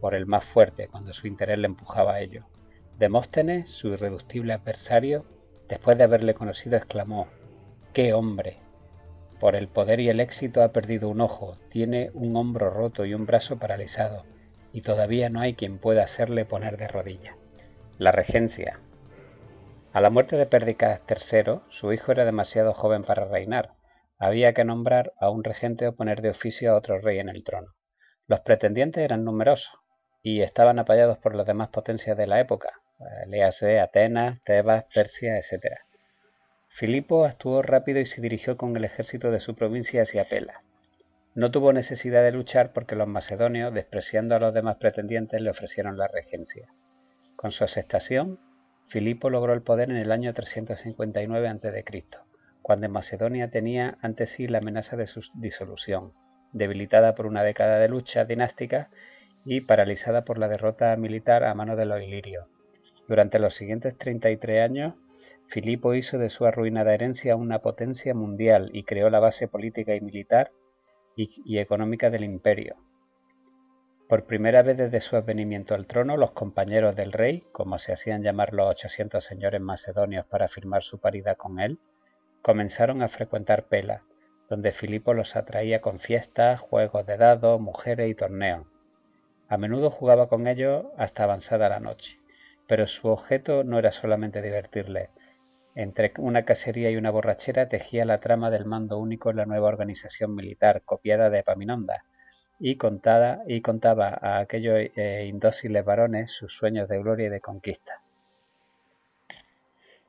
por 0.00 0.14
el 0.14 0.26
más 0.26 0.44
fuerte 0.46 0.88
cuando 0.88 1.12
su 1.12 1.26
interés 1.26 1.58
le 1.58 1.66
empujaba 1.66 2.14
a 2.14 2.20
ello. 2.20 2.46
Demóstenes, 2.98 3.70
su 3.70 3.88
irreductible 3.88 4.52
adversario, 4.52 5.24
después 5.68 5.96
de 5.96 6.04
haberle 6.04 6.34
conocido, 6.34 6.76
exclamó 6.76 7.28
¡Qué 7.92 8.12
hombre! 8.12 8.58
Por 9.38 9.54
el 9.56 9.68
poder 9.68 10.00
y 10.00 10.08
el 10.08 10.20
éxito 10.20 10.62
ha 10.62 10.72
perdido 10.72 11.08
un 11.08 11.20
ojo, 11.20 11.56
tiene 11.70 12.10
un 12.14 12.36
hombro 12.36 12.70
roto 12.70 13.06
y 13.06 13.14
un 13.14 13.26
brazo 13.26 13.58
paralizado, 13.58 14.24
y 14.72 14.82
todavía 14.82 15.28
no 15.30 15.40
hay 15.40 15.54
quien 15.54 15.78
pueda 15.78 16.04
hacerle 16.04 16.44
poner 16.44 16.76
de 16.76 16.88
rodillas. 16.88 17.36
La 17.98 18.12
regencia. 18.12 18.80
A 19.92 20.00
la 20.00 20.10
muerte 20.10 20.36
de 20.36 20.46
Pérdicas 20.46 21.00
III, 21.08 21.60
su 21.70 21.92
hijo 21.92 22.12
era 22.12 22.24
demasiado 22.24 22.72
joven 22.72 23.02
para 23.02 23.24
reinar, 23.24 23.72
había 24.18 24.52
que 24.52 24.64
nombrar 24.64 25.14
a 25.18 25.30
un 25.30 25.42
regente 25.42 25.88
o 25.88 25.96
poner 25.96 26.20
de 26.20 26.30
oficio 26.30 26.72
a 26.72 26.76
otro 26.76 27.00
rey 27.00 27.18
en 27.18 27.30
el 27.30 27.42
trono. 27.42 27.68
Los 28.26 28.40
pretendientes 28.40 29.02
eran 29.02 29.24
numerosos 29.24 29.72
y 30.22 30.42
estaban 30.42 30.78
apoyados 30.78 31.18
por 31.18 31.34
las 31.34 31.46
demás 31.46 31.70
potencias 31.70 32.16
de 32.16 32.26
la 32.26 32.38
época, 32.38 32.68
léase 33.26 33.80
Atenas, 33.80 34.42
Tebas, 34.44 34.84
Persia, 34.94 35.38
etc. 35.38 35.78
Filipo 36.68 37.24
actuó 37.24 37.62
rápido 37.62 37.98
y 37.98 38.06
se 38.06 38.20
dirigió 38.20 38.56
con 38.56 38.76
el 38.76 38.84
ejército 38.84 39.30
de 39.30 39.40
su 39.40 39.54
provincia 39.54 40.02
hacia 40.02 40.28
Pela. 40.28 40.62
No 41.34 41.50
tuvo 41.50 41.72
necesidad 41.72 42.22
de 42.22 42.32
luchar 42.32 42.72
porque 42.72 42.96
los 42.96 43.08
macedonios, 43.08 43.72
despreciando 43.72 44.34
a 44.34 44.40
los 44.40 44.52
demás 44.52 44.76
pretendientes, 44.76 45.40
le 45.40 45.50
ofrecieron 45.50 45.96
la 45.96 46.08
regencia. 46.08 46.68
Con 47.36 47.52
su 47.52 47.64
aceptación, 47.64 48.38
Filipo 48.88 49.30
logró 49.30 49.52
el 49.52 49.62
poder 49.62 49.90
en 49.90 49.96
el 49.96 50.10
año 50.12 50.34
359 50.34 51.48
a.C 51.48 52.04
cuando 52.62 52.88
Macedonia 52.88 53.50
tenía 53.50 53.98
ante 54.00 54.26
sí 54.26 54.46
la 54.46 54.58
amenaza 54.58 54.96
de 54.96 55.06
su 55.06 55.22
disolución, 55.34 56.12
debilitada 56.52 57.14
por 57.14 57.26
una 57.26 57.42
década 57.42 57.78
de 57.78 57.88
lucha 57.88 58.24
dinástica 58.24 58.90
y 59.44 59.62
paralizada 59.62 60.24
por 60.24 60.38
la 60.38 60.48
derrota 60.48 60.94
militar 60.96 61.44
a 61.44 61.54
mano 61.54 61.76
de 61.76 61.86
los 61.86 62.02
ilirios. 62.02 62.46
Durante 63.08 63.38
los 63.38 63.54
siguientes 63.54 63.96
33 63.98 64.62
años, 64.62 64.94
Filipo 65.48 65.94
hizo 65.94 66.18
de 66.18 66.30
su 66.30 66.46
arruinada 66.46 66.94
herencia 66.94 67.34
una 67.34 67.58
potencia 67.58 68.14
mundial 68.14 68.70
y 68.72 68.84
creó 68.84 69.10
la 69.10 69.18
base 69.18 69.48
política 69.48 69.94
y 69.96 70.00
militar 70.00 70.52
y, 71.16 71.58
económica 71.58 72.10
del 72.10 72.24
imperio. 72.24 72.76
Por 74.08 74.26
primera 74.26 74.62
vez 74.62 74.76
desde 74.76 75.00
su 75.00 75.16
advenimiento 75.16 75.74
al 75.74 75.86
trono, 75.86 76.16
los 76.16 76.32
compañeros 76.32 76.96
del 76.96 77.12
rey, 77.12 77.44
como 77.52 77.78
se 77.78 77.92
hacían 77.92 78.22
llamar 78.22 78.52
los 78.52 78.68
800 78.68 79.24
señores 79.24 79.60
macedonios 79.60 80.26
para 80.26 80.48
firmar 80.48 80.82
su 80.82 80.98
paridad 80.98 81.36
con 81.36 81.60
él, 81.60 81.78
comenzaron 82.42 83.02
a 83.02 83.08
frecuentar 83.08 83.64
Pela, 83.68 84.02
donde 84.48 84.72
Filipo 84.72 85.14
los 85.14 85.36
atraía 85.36 85.80
con 85.80 86.00
fiestas, 86.00 86.58
juegos 86.58 87.06
de 87.06 87.16
dados, 87.16 87.60
mujeres 87.60 88.10
y 88.10 88.14
torneos. 88.14 88.66
A 89.48 89.56
menudo 89.56 89.90
jugaba 89.90 90.28
con 90.28 90.46
ellos 90.46 90.86
hasta 90.96 91.24
avanzada 91.24 91.68
la 91.68 91.80
noche, 91.80 92.18
pero 92.66 92.86
su 92.86 93.08
objeto 93.08 93.62
no 93.62 93.78
era 93.78 93.92
solamente 93.92 94.42
divertirles, 94.42 95.10
entre 95.74 96.12
una 96.18 96.44
cacería 96.44 96.90
y 96.90 96.96
una 96.96 97.10
borrachera 97.10 97.68
tejía 97.68 98.04
la 98.04 98.20
trama 98.20 98.50
del 98.50 98.64
mando 98.64 98.98
único 98.98 99.30
en 99.30 99.36
la 99.36 99.46
nueva 99.46 99.68
organización 99.68 100.34
militar, 100.34 100.82
copiada 100.84 101.30
de 101.30 101.40
Epaminondas, 101.40 102.02
y, 102.58 102.76
contada, 102.76 103.42
y 103.46 103.62
contaba 103.62 104.18
a 104.20 104.38
aquellos 104.38 104.76
eh, 104.76 105.26
indóciles 105.26 105.84
varones 105.84 106.30
sus 106.32 106.52
sueños 106.52 106.88
de 106.88 106.98
gloria 106.98 107.26
y 107.26 107.30
de 107.30 107.40
conquista. 107.40 108.02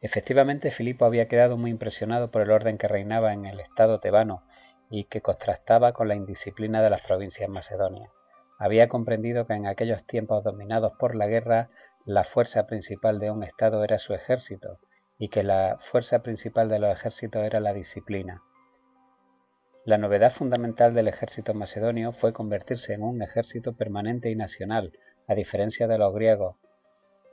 Efectivamente, 0.02 0.72
Filipo 0.72 1.06
había 1.06 1.28
quedado 1.28 1.58
muy 1.58 1.72
impresionado 1.72 2.32
por 2.32 2.42
el 2.42 2.52
orden 2.52 2.78
que 2.78 2.88
reinaba 2.88 3.34
en 3.34 3.46
el 3.46 3.60
estado 3.60 4.00
tebano 4.00 4.44
y 4.90 5.06
que 5.06 5.22
contrastaba 5.22 5.94
con 5.94 6.08
la 6.08 6.16
indisciplina 6.16 6.82
de 6.82 6.90
las 6.90 7.02
provincias 7.04 7.50
macedonias. 7.50 8.10
Había 8.58 8.90
comprendido 8.90 9.48
que 9.48 9.54
en 9.54 9.68
aquellos 9.68 10.06
tiempos 10.06 10.44
dominados 10.44 10.94
por 11.00 11.16
la 11.16 11.28
guerra, 11.28 11.70
la 12.06 12.24
fuerza 12.26 12.68
principal 12.68 13.20
de 13.20 13.32
un 13.32 13.44
estado 13.44 13.84
era 13.84 14.00
su 14.00 14.14
ejército, 14.14 14.80
y 15.22 15.30
que 15.30 15.44
la 15.44 15.78
fuerza 15.92 16.24
principal 16.24 16.68
de 16.68 16.80
los 16.80 16.92
ejércitos 16.92 17.44
era 17.44 17.60
la 17.60 17.74
disciplina. 17.74 18.42
La 19.86 20.00
novedad 20.00 20.34
fundamental 20.34 20.96
del 20.96 21.08
ejército 21.08 21.54
macedonio 21.54 22.14
fue 22.14 22.34
convertirse 22.34 22.96
en 22.96 23.04
un 23.04 23.22
ejército 23.22 23.74
permanente 23.74 24.32
y 24.32 24.36
nacional, 24.36 24.94
a 25.28 25.36
diferencia 25.36 25.88
de 25.88 26.00
los 26.00 26.12
griegos, 26.16 26.56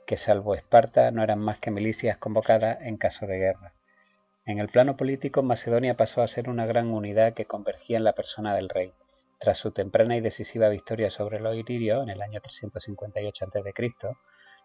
que 0.05 0.17
salvo 0.17 0.53
Esparta 0.53 1.09
no 1.09 1.23
eran 1.23 1.39
más 1.39 1.57
que 1.57 1.71
milicias 1.71 2.19
convocadas 2.19 2.77
en 2.81 2.97
caso 2.97 3.25
de 3.25 3.39
guerra. 3.39 3.73
En 4.45 4.59
el 4.59 4.69
plano 4.69 4.95
político, 4.95 5.41
Macedonia 5.41 5.97
pasó 5.97 6.21
a 6.21 6.27
ser 6.27 6.47
una 6.47 6.67
gran 6.67 6.91
unidad 6.91 7.33
que 7.33 7.45
convergía 7.45 7.97
en 7.97 8.03
la 8.03 8.13
persona 8.13 8.53
del 8.53 8.69
rey. 8.69 8.93
Tras 9.39 9.57
su 9.57 9.71
temprana 9.71 10.15
y 10.15 10.21
decisiva 10.21 10.69
victoria 10.69 11.09
sobre 11.09 11.39
los 11.39 11.55
iririos 11.55 12.03
en 12.03 12.09
el 12.09 12.21
año 12.21 12.39
358 12.39 13.45
a.C., 13.45 14.13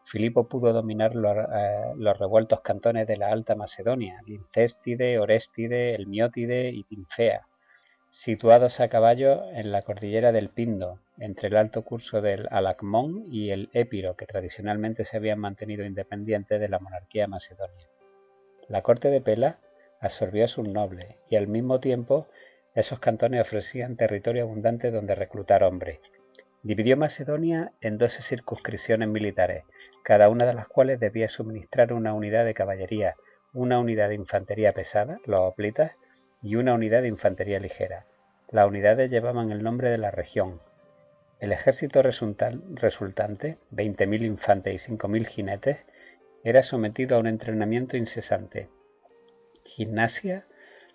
Filipo 0.04 0.48
pudo 0.48 0.72
dominar 0.72 1.12
eh, 1.14 1.94
los, 1.96 2.18
revueltos 2.18 2.60
cantones 2.60 3.06
de 3.06 3.16
la 3.16 3.28
Alta 3.28 3.54
Macedonia, 3.54 4.20
Lincéstide, 4.26 5.18
Orestide, 5.18 5.94
Elmiótide 5.94 6.70
y 6.70 6.84
Tinfea, 6.84 7.46
situados 8.10 8.80
a 8.80 8.88
caballo 8.88 9.50
en 9.50 9.72
la 9.72 9.82
cordillera 9.82 10.30
del 10.30 10.50
Pindo, 10.50 11.00
entre 11.18 11.48
el 11.48 11.56
alto 11.56 11.82
curso 11.82 12.20
del 12.20 12.46
Alacmón 12.50 13.24
y 13.26 13.50
el 13.50 13.70
Épiro, 13.72 14.14
que 14.16 14.26
tradicionalmente 14.26 15.04
se 15.04 15.16
habían 15.16 15.38
mantenido 15.38 15.84
independientes 15.84 16.60
de 16.60 16.68
la 16.68 16.78
monarquía 16.78 17.26
macedonia. 17.26 17.88
La 18.68 18.82
corte 18.82 19.10
de 19.10 19.20
Pela 19.20 19.58
absorbió 20.00 20.44
a 20.44 20.48
sus 20.48 20.68
nobles 20.68 21.16
y 21.30 21.36
al 21.36 21.48
mismo 21.48 21.80
tiempo 21.80 22.26
esos 22.74 22.98
cantones 22.98 23.40
ofrecían 23.40 23.96
territorio 23.96 24.42
abundante 24.42 24.90
donde 24.90 25.14
reclutar 25.14 25.62
hombres. 25.62 25.98
Dividió 26.64 26.96
Macedonia 26.96 27.72
en 27.82 27.98
doce 27.98 28.22
circunscripciones 28.22 29.06
militares, 29.06 29.64
cada 30.02 30.30
una 30.30 30.46
de 30.46 30.54
las 30.54 30.66
cuales 30.66 30.98
debía 30.98 31.28
suministrar 31.28 31.92
una 31.92 32.14
unidad 32.14 32.46
de 32.46 32.54
caballería, 32.54 33.16
una 33.52 33.78
unidad 33.78 34.08
de 34.08 34.14
infantería 34.14 34.72
pesada, 34.72 35.18
los 35.26 35.42
oplitas, 35.42 35.92
y 36.42 36.56
una 36.56 36.72
unidad 36.72 37.02
de 37.02 37.08
infantería 37.08 37.60
ligera. 37.60 38.06
Las 38.50 38.66
unidades 38.66 39.10
llevaban 39.10 39.52
el 39.52 39.62
nombre 39.62 39.90
de 39.90 39.98
la 39.98 40.10
región. 40.10 40.62
El 41.38 41.52
ejército 41.52 42.00
resultante, 42.00 43.58
20.000 43.70 44.24
infantes 44.24 44.88
y 44.88 44.90
5.000 44.90 45.26
jinetes, 45.26 45.84
era 46.44 46.62
sometido 46.62 47.16
a 47.16 47.20
un 47.20 47.26
entrenamiento 47.26 47.98
incesante. 47.98 48.70
Gimnasia, 49.64 50.46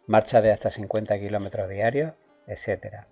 marcha 0.08 0.42
de 0.42 0.52
hasta 0.52 0.72
50 0.72 1.20
kilómetros 1.20 1.70
diarios, 1.70 2.14
etc. 2.48 3.06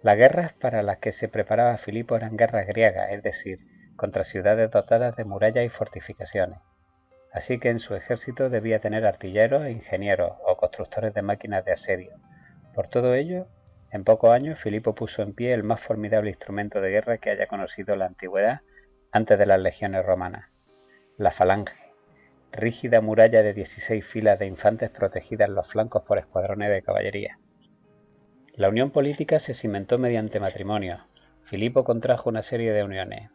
Las 0.00 0.16
guerras 0.16 0.52
para 0.52 0.84
las 0.84 0.98
que 0.98 1.10
se 1.10 1.28
preparaba 1.28 1.76
Filipo 1.78 2.14
eran 2.14 2.36
guerras 2.36 2.68
griegas, 2.68 3.10
es 3.10 3.22
decir, 3.22 3.58
contra 3.96 4.22
ciudades 4.22 4.70
dotadas 4.70 5.16
de 5.16 5.24
murallas 5.24 5.66
y 5.66 5.70
fortificaciones. 5.70 6.60
Así 7.32 7.58
que 7.58 7.70
en 7.70 7.80
su 7.80 7.96
ejército 7.96 8.48
debía 8.48 8.78
tener 8.78 9.04
artilleros, 9.04 9.68
ingenieros 9.68 10.32
o 10.46 10.56
constructores 10.56 11.12
de 11.14 11.22
máquinas 11.22 11.64
de 11.64 11.72
asedio. 11.72 12.12
Por 12.74 12.86
todo 12.86 13.14
ello, 13.14 13.48
en 13.90 14.04
pocos 14.04 14.30
años 14.30 14.60
Filipo 14.60 14.94
puso 14.94 15.22
en 15.22 15.34
pie 15.34 15.52
el 15.52 15.64
más 15.64 15.80
formidable 15.80 16.30
instrumento 16.30 16.80
de 16.80 16.90
guerra 16.90 17.18
que 17.18 17.30
haya 17.30 17.48
conocido 17.48 17.96
la 17.96 18.06
antigüedad 18.06 18.60
antes 19.10 19.36
de 19.36 19.46
las 19.46 19.60
legiones 19.60 20.06
romanas, 20.06 20.46
la 21.16 21.32
falange, 21.32 21.74
rígida 22.52 23.00
muralla 23.00 23.42
de 23.42 23.52
16 23.52 24.06
filas 24.06 24.38
de 24.38 24.46
infantes 24.46 24.90
protegidas 24.90 25.48
en 25.48 25.56
los 25.56 25.68
flancos 25.72 26.04
por 26.04 26.18
escuadrones 26.18 26.70
de 26.70 26.82
caballería. 26.82 27.38
La 28.58 28.68
unión 28.68 28.90
política 28.90 29.38
se 29.38 29.54
cimentó 29.54 29.98
mediante 29.98 30.40
matrimonio. 30.40 30.98
Filipo 31.44 31.84
contrajo 31.84 32.28
una 32.28 32.42
serie 32.42 32.72
de 32.72 32.82
uniones, 32.82 33.30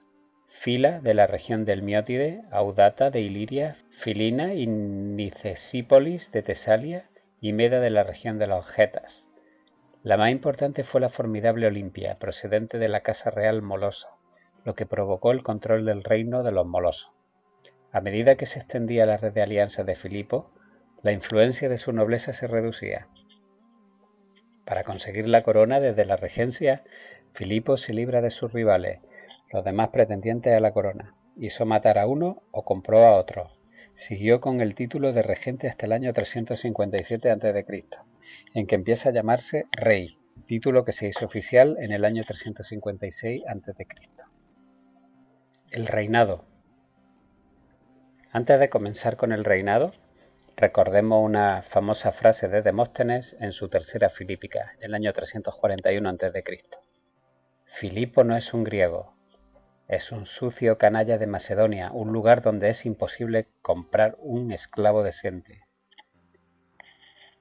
Fila 0.60 1.00
de 1.00 1.14
la 1.14 1.28
región 1.28 1.64
del 1.64 1.82
Miótide, 1.82 2.42
Audata 2.52 3.10
de 3.10 3.22
Iliria, 3.22 3.78
Filina 4.02 4.54
y 4.54 4.68
Nicesípolis 4.68 6.30
de 6.34 6.44
Tesalia 6.44 7.06
y 7.40 7.54
Meda 7.54 7.80
de 7.80 7.90
la 7.90 8.04
región 8.04 8.38
de 8.38 8.48
los 8.48 8.68
Getas. 8.68 9.26
La 10.04 10.18
más 10.18 10.30
importante 10.30 10.84
fue 10.84 11.00
la 11.00 11.10
formidable 11.10 11.68
Olimpia, 11.68 12.20
procedente 12.20 12.78
de 12.78 12.90
la 12.90 13.00
Casa 13.00 13.30
Real 13.30 13.62
Molosa, 13.62 14.10
lo 14.66 14.76
que 14.76 14.86
provocó 14.86 15.32
el 15.32 15.42
control 15.42 15.86
del 15.86 16.04
reino 16.04 16.44
de 16.44 16.52
los 16.52 16.66
Molosos. 16.66 17.14
A 17.94 18.02
medida 18.02 18.36
que 18.36 18.46
se 18.46 18.60
extendía 18.60 19.06
la 19.06 19.16
red 19.16 19.32
de 19.32 19.42
alianzas 19.42 19.86
de 19.86 19.96
Filipo, 19.96 20.52
la 21.02 21.14
influencia 21.14 21.70
de 21.70 21.78
su 21.78 21.94
nobleza 21.94 22.34
se 22.34 22.46
reducía. 22.48 23.08
Para 24.66 24.84
conseguir 24.84 25.28
la 25.28 25.44
corona 25.44 25.80
desde 25.80 26.06
la 26.06 26.16
regencia, 26.16 26.84
Filipo 27.34 27.78
se 27.78 27.94
libra 27.94 28.22
de 28.22 28.32
sus 28.32 28.54
rivales 28.54 29.00
los 29.54 29.64
demás 29.64 29.90
pretendientes 29.90 30.52
a 30.52 30.60
la 30.60 30.72
corona, 30.72 31.14
hizo 31.38 31.66
matar 31.66 32.00
a 32.00 32.08
uno 32.08 32.42
o 32.50 32.66
compró 32.66 33.06
a 33.06 33.16
otro. 33.16 33.52
Siguió 33.94 34.42
con 34.42 34.62
el 34.62 34.74
título 34.74 35.14
de 35.14 35.22
regente 35.22 35.70
hasta 35.70 35.86
el 35.86 35.92
año 35.92 36.12
357 36.12 37.30
a.C., 37.30 37.86
en 38.56 38.66
que 38.66 38.76
empieza 38.76 39.10
a 39.10 39.12
llamarse 39.12 39.66
rey, 39.72 40.18
título 40.48 40.84
que 40.84 40.92
se 40.92 41.08
hizo 41.08 41.24
oficial 41.24 41.78
en 41.80 41.92
el 41.92 42.04
año 42.04 42.24
356 42.26 43.44
a.C. 43.48 43.88
El 45.70 45.86
reinado. 45.86 46.46
Antes 48.32 48.60
de 48.60 48.70
comenzar 48.70 49.18
con 49.18 49.32
el 49.32 49.46
reinado, 49.46 49.94
recordemos 50.64 51.22
una 51.22 51.62
famosa 51.64 52.14
frase 52.14 52.48
de 52.48 52.62
Demóstenes 52.62 53.36
en 53.42 53.52
su 53.52 53.68
tercera 53.68 54.10
Filípica, 54.10 54.72
del 54.80 54.94
año 54.94 55.12
341 55.12 56.08
a.C. 56.08 56.44
Filipo 57.66 58.24
no 58.24 58.38
es 58.38 58.54
un 58.54 58.64
griego, 58.64 59.14
es 59.90 60.14
un 60.14 60.26
sucio 60.26 60.78
canalla 60.78 61.18
de 61.18 61.28
Macedonia, 61.28 61.92
un 61.92 62.14
lugar 62.14 62.42
donde 62.42 62.70
es 62.70 62.86
imposible 62.86 63.50
comprar 63.62 64.16
un 64.20 64.54
esclavo 64.54 65.04
decente. 65.04 65.64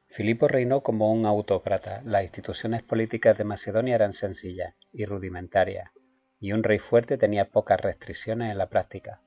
Filipo 0.08 0.48
reinó 0.48 0.82
como 0.82 1.12
un 1.12 1.24
autócrata. 1.24 2.02
Las 2.04 2.24
instituciones 2.24 2.82
políticas 2.82 3.38
de 3.38 3.44
Macedonia 3.44 3.94
eran 3.94 4.14
sencillas 4.14 4.74
y 4.92 5.04
rudimentarias, 5.04 5.92
y 6.40 6.50
un 6.50 6.64
rey 6.64 6.80
fuerte 6.80 7.18
tenía 7.18 7.50
pocas 7.52 7.80
restricciones 7.80 8.50
en 8.50 8.58
la 8.58 8.68
práctica. 8.68 9.20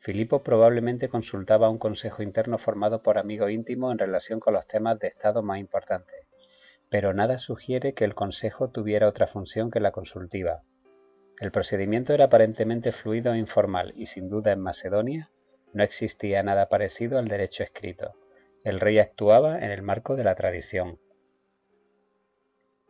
Filipo 0.00 0.42
probablemente 0.42 1.10
consultaba 1.10 1.68
un 1.68 1.78
consejo 1.78 2.22
interno 2.22 2.56
formado 2.56 3.02
por 3.02 3.18
amigos 3.18 3.50
íntimos 3.50 3.92
en 3.92 3.98
relación 3.98 4.40
con 4.40 4.54
los 4.54 4.66
temas 4.66 4.98
de 4.98 5.08
Estado 5.08 5.42
más 5.42 5.58
importantes, 5.58 6.26
pero 6.88 7.12
nada 7.12 7.38
sugiere 7.38 7.92
que 7.92 8.06
el 8.06 8.14
consejo 8.14 8.70
tuviera 8.70 9.08
otra 9.08 9.26
función 9.26 9.70
que 9.70 9.78
la 9.78 9.92
consultiva. 9.92 10.62
El 11.38 11.52
procedimiento 11.52 12.14
era 12.14 12.24
aparentemente 12.26 12.92
fluido 12.92 13.34
e 13.34 13.38
informal 13.38 13.92
y 13.94 14.06
sin 14.06 14.30
duda 14.30 14.52
en 14.52 14.60
Macedonia 14.60 15.30
no 15.74 15.84
existía 15.84 16.42
nada 16.42 16.70
parecido 16.70 17.18
al 17.18 17.28
derecho 17.28 17.62
escrito. 17.62 18.14
El 18.64 18.80
rey 18.80 18.98
actuaba 18.98 19.58
en 19.58 19.70
el 19.70 19.82
marco 19.82 20.16
de 20.16 20.24
la 20.24 20.34
tradición. 20.34 20.98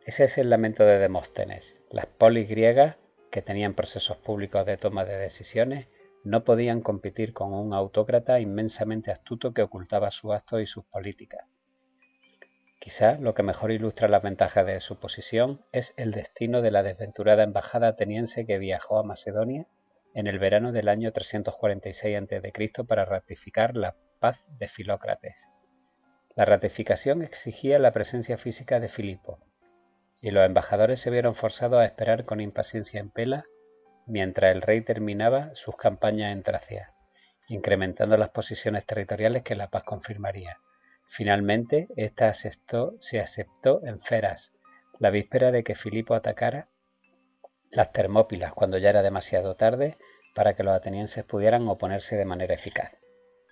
Ese 0.05 0.25
es 0.25 0.37
el 0.37 0.49
lamento 0.49 0.83
de 0.83 0.97
Demóstenes. 0.97 1.77
Las 1.91 2.07
polis 2.07 2.49
griegas, 2.49 2.95
que 3.29 3.41
tenían 3.41 3.73
procesos 3.73 4.17
públicos 4.17 4.65
de 4.65 4.77
toma 4.77 5.05
de 5.05 5.17
decisiones, 5.17 5.87
no 6.23 6.43
podían 6.43 6.81
competir 6.81 7.33
con 7.33 7.53
un 7.53 7.73
autócrata 7.73 8.39
inmensamente 8.39 9.11
astuto 9.11 9.53
que 9.53 9.63
ocultaba 9.63 10.11
sus 10.11 10.31
actos 10.33 10.61
y 10.61 10.65
sus 10.65 10.85
políticas. 10.85 11.45
Quizá 12.79 13.13
lo 13.19 13.35
que 13.35 13.43
mejor 13.43 13.71
ilustra 13.71 14.07
las 14.07 14.23
ventajas 14.23 14.65
de 14.65 14.81
su 14.81 14.99
posición 14.99 15.61
es 15.71 15.93
el 15.97 16.11
destino 16.11 16.61
de 16.61 16.71
la 16.71 16.81
desventurada 16.81 17.43
embajada 17.43 17.89
ateniense 17.89 18.45
que 18.45 18.57
viajó 18.57 18.97
a 18.97 19.03
Macedonia 19.03 19.67
en 20.15 20.27
el 20.27 20.39
verano 20.39 20.71
del 20.71 20.89
año 20.89 21.11
346 21.11 22.17
a.C. 22.17 22.83
para 22.87 23.05
ratificar 23.05 23.75
la 23.75 23.95
paz 24.19 24.37
de 24.57 24.67
Filócrates. 24.67 25.35
La 26.35 26.45
ratificación 26.45 27.21
exigía 27.21 27.77
la 27.77 27.91
presencia 27.91 28.37
física 28.37 28.79
de 28.79 28.89
Filipo. 28.89 29.39
y 30.23 30.29
los 30.29 30.45
embajadores 30.45 31.01
se 31.01 31.09
vieron 31.09 31.33
forzados 31.33 31.79
a 31.79 31.85
esperar 31.85 32.25
con 32.25 32.41
impaciencia 32.41 32.99
en 32.99 33.09
Pela 33.09 33.45
mientras 34.07 34.51
el 34.53 34.61
rey 34.61 34.81
terminaba 34.81 35.53
sus 35.55 35.75
campañas 35.75 36.31
en 36.31 36.43
Tracia, 36.43 36.91
incrementando 37.47 38.17
las 38.17 38.29
posiciones 38.29 38.85
territoriales 38.85 39.43
que 39.43 39.55
la 39.55 39.69
paz 39.69 39.83
confirmaría. 39.83 40.57
Finalmente, 41.09 41.87
esta 41.95 42.33
se 42.33 43.19
aceptó 43.19 43.85
en 43.85 43.99
Feras, 44.01 44.51
la 44.99 45.09
víspera 45.09 45.51
de 45.51 45.63
que 45.63 45.75
Filipo 45.75 46.13
atacara 46.13 46.67
las 47.71 47.91
Termópilas, 47.91 48.53
cuando 48.53 48.77
ya 48.77 48.89
era 48.89 49.01
demasiado 49.01 49.55
tarde 49.55 49.97
para 50.35 50.55
que 50.55 50.63
los 50.63 50.73
atenienses 50.73 51.23
pudieran 51.23 51.67
oponerse 51.67 52.15
de 52.15 52.25
manera 52.25 52.53
eficaz. 52.53 52.91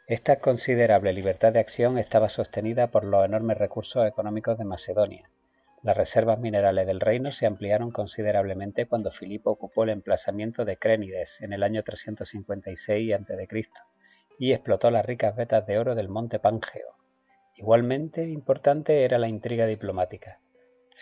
Esta 0.07 0.39
considerable 0.39 1.13
libertad 1.13 1.53
de 1.53 1.59
acción 1.59 1.97
estaba 1.97 2.29
sostenida 2.29 2.87
por 2.87 3.03
los 3.03 3.23
enormes 3.25 3.57
recursos 3.57 4.07
económicos 4.07 4.57
de 4.57 4.65
Macedonia. 4.65 5.29
Las 5.81 5.95
reservas 5.95 6.39
minerales 6.39 6.85
del 6.85 6.99
reino 6.99 7.31
se 7.31 7.45
ampliaron 7.45 7.91
considerablemente 7.91 8.85
cuando 8.85 9.11
Filipo 9.11 9.51
ocupó 9.51 9.85
el 9.85 9.91
emplazamiento 9.91 10.65
de 10.65 10.75
Crénides 10.75 11.29
en 11.39 11.53
el 11.53 11.63
año 11.63 11.83
356 11.83 13.13
a.C. 13.13 13.69
y 14.39 14.51
explotó 14.51 14.91
las 14.91 15.05
ricas 15.05 15.37
vetas 15.37 15.65
de 15.65 15.79
oro 15.79 15.95
del 15.95 16.09
monte 16.09 16.37
Pangeo. 16.39 16.95
Igualmente 17.55 18.27
importante 18.27 19.05
era 19.05 19.17
la 19.17 19.29
intriga 19.29 19.65
diplomática. 19.67 20.39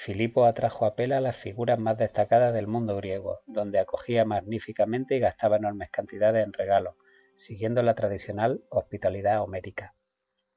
Filipo 0.06 0.46
atrajo 0.46 0.86
a 0.86 0.96
Pela 0.96 1.18
a 1.18 1.22
las 1.22 1.38
figuras 1.38 1.80
más 1.80 1.98
destacadas 1.98 2.54
del 2.54 2.68
mundo 2.68 2.96
griego, 2.98 3.40
donde 3.48 3.80
acogía 3.80 4.26
magníficamente 4.26 5.16
y 5.16 5.20
gastaba 5.20 5.58
enormes 5.58 5.90
cantidades 5.90 6.46
en 6.46 6.54
regalos, 6.54 6.94
siguiendo 7.38 7.82
la 7.82 7.96
tradicional 7.96 8.62
hospitalidad 8.70 9.42
homérica. 9.42 9.96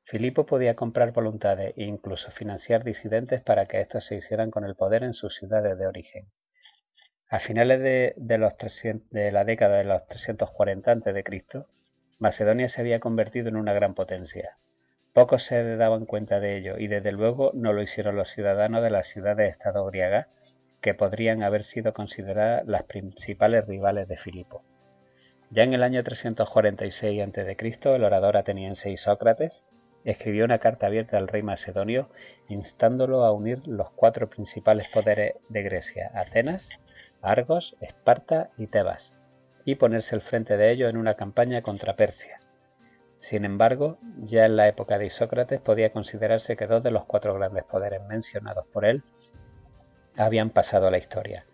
Filipo 0.05 0.45
podía 0.45 0.75
comprar 0.75 1.13
voluntades 1.13 1.73
e 1.77 1.85
incluso 1.85 2.31
financiar 2.33 2.83
disidentes 2.83 3.43
para 3.43 3.67
que 3.67 3.81
éstos 3.81 4.07
se 4.07 4.17
hicieran 4.17 4.51
con 4.51 4.65
el 4.65 4.75
poder 4.75 5.05
en 5.05 5.15
sus 5.15 5.37
ciudades 5.37 5.79
de 5.79 5.87
origen. 5.87 6.27
A 7.29 7.39
finales 7.39 7.81
de, 7.81 8.39
los 8.39 8.55
de 9.11 9.31
la 9.31 9.45
década 9.45 9.79
de 9.79 9.85
los 9.85 10.05
340 10.09 10.91
a.C., 10.91 11.65
Macedonia 12.19 12.69
se 12.69 12.81
había 12.81 12.99
convertido 12.99 13.49
en 13.49 13.57
una 13.57 13.73
gran 13.73 13.95
potencia. 13.95 14.57
Pocos 15.13 15.45
se 15.45 15.77
daban 15.77 16.07
cuenta 16.07 16.41
de 16.41 16.57
ello 16.57 16.77
y 16.77 16.89
desde 16.89 17.13
luego 17.13 17.53
no 17.55 17.73
lo 17.73 17.83
hicieron 17.83 18.17
los 18.17 18.31
ciudadanos 18.31 18.83
de 18.83 18.91
las 18.91 19.07
ciudades-estado 19.09 19.87
griegas 19.87 20.27
que 20.81 20.95
podrían 20.95 21.45
haber 21.45 21.63
sido 21.63 21.93
consideradas 21.93 22.67
las 22.67 22.83
principales 22.83 23.67
rivales 23.67 24.09
de 24.09 24.17
Filipo. 24.17 24.65
Ya 25.51 25.63
en 25.63 25.73
el 25.73 25.83
año 25.83 26.03
346 26.03 27.23
a.C., 27.23 27.95
el 27.95 28.05
orador 28.05 28.37
ateniense 28.37 28.91
Isócrates 28.91 29.65
escribió 30.05 30.45
una 30.45 30.59
carta 30.59 30.87
abierta 30.87 31.19
al 31.19 31.29
rey 31.29 31.43
macedonio 31.43 32.09
instándolo 32.49 33.25
a 33.25 33.33
unir 33.33 33.67
los 33.67 33.91
cuatro 33.91 34.29
principales 34.29 34.89
poderes 34.89 35.35
de 35.49 35.63
Grecia, 35.63 36.11
Atenas, 36.15 36.69
Argos, 37.23 37.77
Esparta 37.81 38.51
y 38.57 38.67
Tebas, 38.67 39.15
y 39.65 39.75
ponerse 39.75 40.15
al 40.15 40.23
frente 40.23 40.57
de 40.57 40.71
ellos 40.71 40.91
en 40.91 40.97
una 40.97 41.15
campaña 41.15 41.63
contra 41.63 41.97
Persia. 41.97 42.41
Sin 43.21 43.45
embargo, 43.45 43.99
ya 44.17 44.47
en 44.47 44.57
la 44.57 44.67
época 44.69 44.97
de 44.99 45.07
Isócrates 45.07 45.61
podía 45.61 45.91
considerarse 45.91 46.57
que 46.57 46.67
dos 46.67 46.83
de 46.83 46.91
los 46.91 47.05
cuatro 47.05 47.35
grandes 47.35 47.65
poderes 47.65 48.03
mencionados 48.09 48.67
por 48.73 48.87
él 48.87 49.03
habían 50.17 50.51
pasado 50.51 50.87
a 50.87 50.91
la 50.91 50.99
historia. 50.99 51.45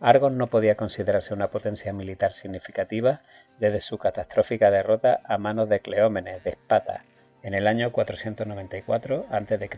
Argos 0.00 0.32
no 0.32 0.48
podía 0.48 0.74
considerarse 0.74 1.32
una 1.32 1.52
potencia 1.52 1.92
militar 1.92 2.32
significativa 2.32 3.20
desde 3.60 3.80
su 3.80 3.98
catastrófica 3.98 4.72
derrota 4.72 5.20
a 5.24 5.38
manos 5.38 5.68
de 5.68 5.78
Cleómenes 5.78 6.42
de 6.42 6.50
Espata 6.50 7.04
en 7.42 7.54
el 7.54 7.66
año 7.66 7.92
494 7.92 9.26
a.C. 9.30 9.70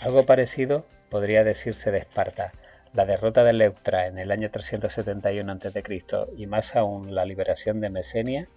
Algo 0.00 0.26
parecido 0.26 0.86
podría 1.10 1.44
decirse 1.44 1.90
de 1.90 1.98
Esparta. 1.98 2.52
La 2.92 3.06
derrota 3.06 3.44
de 3.44 3.52
Leuctra 3.52 4.06
en 4.06 4.18
el 4.18 4.30
año 4.30 4.50
371 4.50 5.52
a.C. 5.52 5.82
y 6.36 6.46
más 6.46 6.74
aún 6.74 7.14
la 7.14 7.24
liberación 7.24 7.80
de 7.80 7.90
Mesenia 7.90 8.48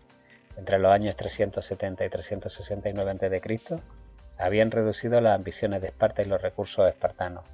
entre 0.58 0.78
los 0.80 0.92
años 0.92 1.16
370 1.16 2.06
y 2.06 2.10
369 2.10 3.12
a.C., 3.12 3.82
habían 4.38 4.72
reducido 4.72 5.22
las 5.22 5.36
ambiciones 5.36 5.82
de 5.82 5.88
Esparta 5.88 6.22
y 6.22 6.26
los 6.26 6.42
recursos 6.42 6.88
espartanos. 6.88 7.46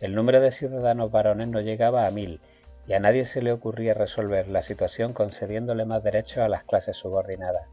El 0.00 0.14
número 0.14 0.40
de 0.40 0.52
ciudadanos 0.52 1.10
varones 1.10 1.48
no 1.48 1.60
llegaba 1.60 2.06
a 2.06 2.10
mil, 2.10 2.40
y 2.86 2.92
a 2.94 3.00
nadie 3.00 3.26
se 3.26 3.42
le 3.42 3.52
ocurría 3.52 3.94
resolver 3.94 4.48
la 4.48 4.62
situación 4.62 5.12
concediéndole 5.12 5.84
más 5.84 6.02
derechos 6.02 6.38
a 6.38 6.48
las 6.48 6.64
clases 6.64 6.96
subordinadas. 6.96 7.66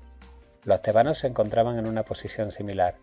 Los 0.68 0.82
tebanos 0.82 1.20
se 1.20 1.28
encontraban 1.28 1.80
en 1.80 1.88
una 1.88 2.04
posición 2.04 2.52
similar. 2.52 2.96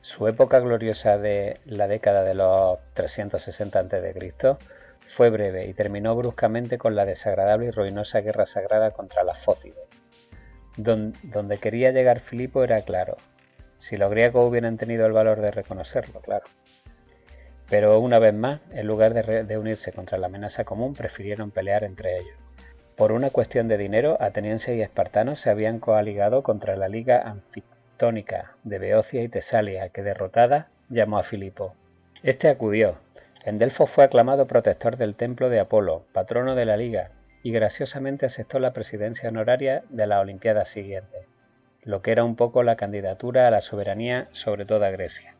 Su 0.00 0.26
época 0.26 0.58
gloriosa 0.58 1.18
de 1.18 1.60
la 1.66 1.86
década 1.86 2.22
de 2.22 2.32
los 2.32 2.78
360 2.94 3.78
a.C. 3.78 4.56
fue 5.14 5.28
breve 5.28 5.66
y 5.66 5.74
terminó 5.74 6.16
bruscamente 6.16 6.78
con 6.78 6.96
la 6.96 7.04
desagradable 7.04 7.66
y 7.66 7.70
ruinosa 7.72 8.20
guerra 8.20 8.46
sagrada 8.46 8.92
contra 8.92 9.22
las 9.22 9.38
fócides. 9.44 9.86
donde 10.78 11.58
quería 11.58 11.90
llegar 11.90 12.20
Filipo 12.20 12.64
era 12.64 12.80
claro, 12.80 13.18
si 13.76 13.98
los 13.98 14.10
griegos 14.10 14.48
hubieran 14.48 14.78
tenido 14.78 15.04
el 15.04 15.12
valor 15.12 15.42
de 15.42 15.50
reconocerlo, 15.50 16.22
claro. 16.22 16.46
Pero 17.68 18.00
una 18.00 18.18
vez 18.18 18.32
más, 18.32 18.62
en 18.70 18.86
lugar 18.86 19.12
de, 19.12 19.58
unirse 19.58 19.92
contra 19.92 20.16
la 20.16 20.28
amenaza 20.28 20.64
común, 20.64 20.94
prefirieron 20.94 21.50
pelear 21.50 21.84
entre 21.84 22.16
ellos. 22.16 22.47
Por 22.98 23.12
una 23.12 23.30
cuestión 23.30 23.68
de 23.68 23.78
dinero, 23.78 24.16
atenienses 24.18 24.76
y 24.76 24.82
espartanos 24.82 25.40
se 25.40 25.50
habían 25.50 25.78
coaligado 25.78 26.42
contra 26.42 26.74
la 26.74 26.88
Liga 26.88 27.22
Anfictónica 27.22 28.56
de 28.64 28.80
Beocia 28.80 29.22
y 29.22 29.28
Tesalia, 29.28 29.90
que 29.90 30.02
derrotada 30.02 30.66
llamó 30.88 31.20
a 31.20 31.22
Filipo. 31.22 31.76
Este 32.24 32.48
acudió. 32.48 32.98
En 33.44 33.60
Delfos 33.60 33.88
fue 33.90 34.02
aclamado 34.02 34.48
protector 34.48 34.96
del 34.96 35.14
templo 35.14 35.48
de 35.48 35.60
Apolo, 35.60 36.06
patrono 36.12 36.56
de 36.56 36.64
la 36.64 36.76
Liga, 36.76 37.12
y 37.44 37.52
graciosamente 37.52 38.26
aceptó 38.26 38.58
la 38.58 38.72
presidencia 38.72 39.28
honoraria 39.28 39.84
de 39.90 40.08
la 40.08 40.18
Olimpiada 40.18 40.66
siguiente, 40.66 41.28
lo 41.84 42.02
que 42.02 42.10
era 42.10 42.24
un 42.24 42.34
poco 42.34 42.64
la 42.64 42.74
candidatura 42.74 43.46
a 43.46 43.52
la 43.52 43.60
soberanía 43.60 44.26
sobre 44.32 44.64
toda 44.64 44.90
Grecia. 44.90 45.36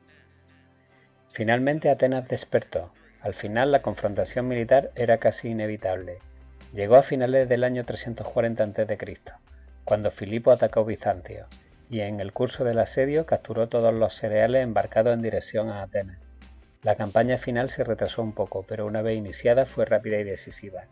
Finalmente 1.33 1.91
Atenas 1.91 2.29
despertó. 2.29 2.93
Al 3.21 3.35
final 3.35 3.73
la 3.73 3.83
confrontación 3.83 4.47
militar 4.47 4.93
era 4.95 5.19
casi 5.19 5.49
inevitable. 5.49 6.19
Llegó 6.73 6.97
a 6.97 7.03
finales 7.03 7.49
del 7.49 7.65
año 7.65 7.85
340 7.85 8.63
a.C., 8.63 9.21
cuando 9.85 10.11
Filipo 10.11 10.51
atacó 10.51 10.85
Bizancio, 10.85 11.47
y 11.89 12.01
en 12.01 12.21
el 12.21 12.33
curso 12.33 12.63
del 12.65 12.79
asedio 12.79 13.25
capturó 13.25 13.69
todos 13.69 13.95
los 13.95 14.15
cereales 14.15 14.63
embarcados 14.63 15.15
en 15.15 15.23
dirección 15.23 15.71
a 15.71 15.83
Atenas. 15.83 16.19
La 16.83 16.95
campaña 16.95 17.39
final 17.39 17.71
se 17.71 17.85
retrasó 17.85 18.23
un 18.23 18.33
poco, 18.33 18.67
pero 18.69 18.87
una 18.87 19.01
vez 19.01 19.17
iniciada 19.17 19.65
fue 19.65 19.87
rápida 19.87 20.19
y 20.19 20.25
decisiva. 20.25 20.85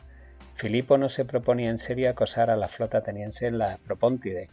Filipo 0.55 0.97
no 0.97 1.11
se 1.11 1.27
proponía 1.27 1.69
en 1.69 1.79
serio 1.79 2.09
acosar 2.09 2.51
a 2.51 2.57
la 2.57 2.69
flota 2.69 2.99
ateniense 2.99 3.47
en 3.47 3.59
la 3.59 3.79
Propóntide, 3.87 4.49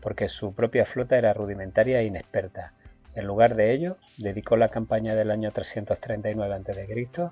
porque 0.00 0.30
su 0.30 0.54
propia 0.54 0.86
flota 0.86 1.18
era 1.18 1.34
rudimentaria 1.34 2.00
e 2.00 2.06
inexperta, 2.06 2.72
en 3.14 3.26
lugar 3.26 3.54
de 3.54 3.72
ello, 3.72 3.98
dedicó 4.18 4.56
la 4.56 4.70
campaña 4.70 5.14
del 5.14 5.30
año 5.30 5.52
339 5.52 6.54
a.C. 6.54 7.30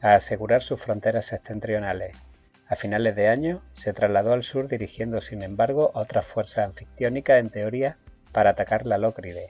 a 0.00 0.14
asegurar 0.14 0.62
sus 0.62 0.80
fronteras 0.80 1.26
septentrionales. 1.26 2.16
A 2.68 2.76
finales 2.76 3.16
de 3.16 3.28
año 3.28 3.62
se 3.72 3.94
trasladó 3.94 4.34
al 4.34 4.42
sur 4.42 4.68
dirigiendo 4.68 5.22
sin 5.22 5.42
embargo 5.42 5.90
a 5.94 6.00
otras 6.00 6.26
fuerzas 6.26 6.66
anfictiónicas 6.66 7.40
en 7.40 7.48
teoría 7.48 7.96
para 8.32 8.50
atacar 8.50 8.84
la 8.84 8.98
Lócride. 8.98 9.46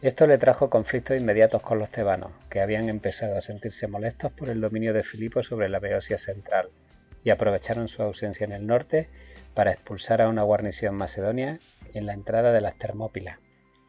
Esto 0.00 0.26
le 0.26 0.38
trajo 0.38 0.70
conflictos 0.70 1.18
inmediatos 1.18 1.60
con 1.60 1.78
los 1.78 1.90
tebanos, 1.90 2.32
que 2.48 2.60
habían 2.60 2.88
empezado 2.88 3.36
a 3.36 3.42
sentirse 3.42 3.86
molestos 3.88 4.32
por 4.32 4.48
el 4.48 4.60
dominio 4.60 4.94
de 4.94 5.04
Filipo 5.04 5.42
sobre 5.42 5.68
la 5.68 5.80
Beocia 5.80 6.18
central, 6.18 6.70
y 7.22 7.30
aprovecharon 7.30 7.88
su 7.88 8.02
ausencia 8.02 8.44
en 8.44 8.52
el 8.52 8.66
norte 8.66 9.10
para 9.54 9.70
expulsar 9.70 10.22
a 10.22 10.28
una 10.28 10.42
guarnición 10.42 10.94
macedonia 10.94 11.60
en 11.92 12.06
la 12.06 12.14
entrada 12.14 12.52
de 12.52 12.62
las 12.62 12.78
Termópilas. 12.78 13.38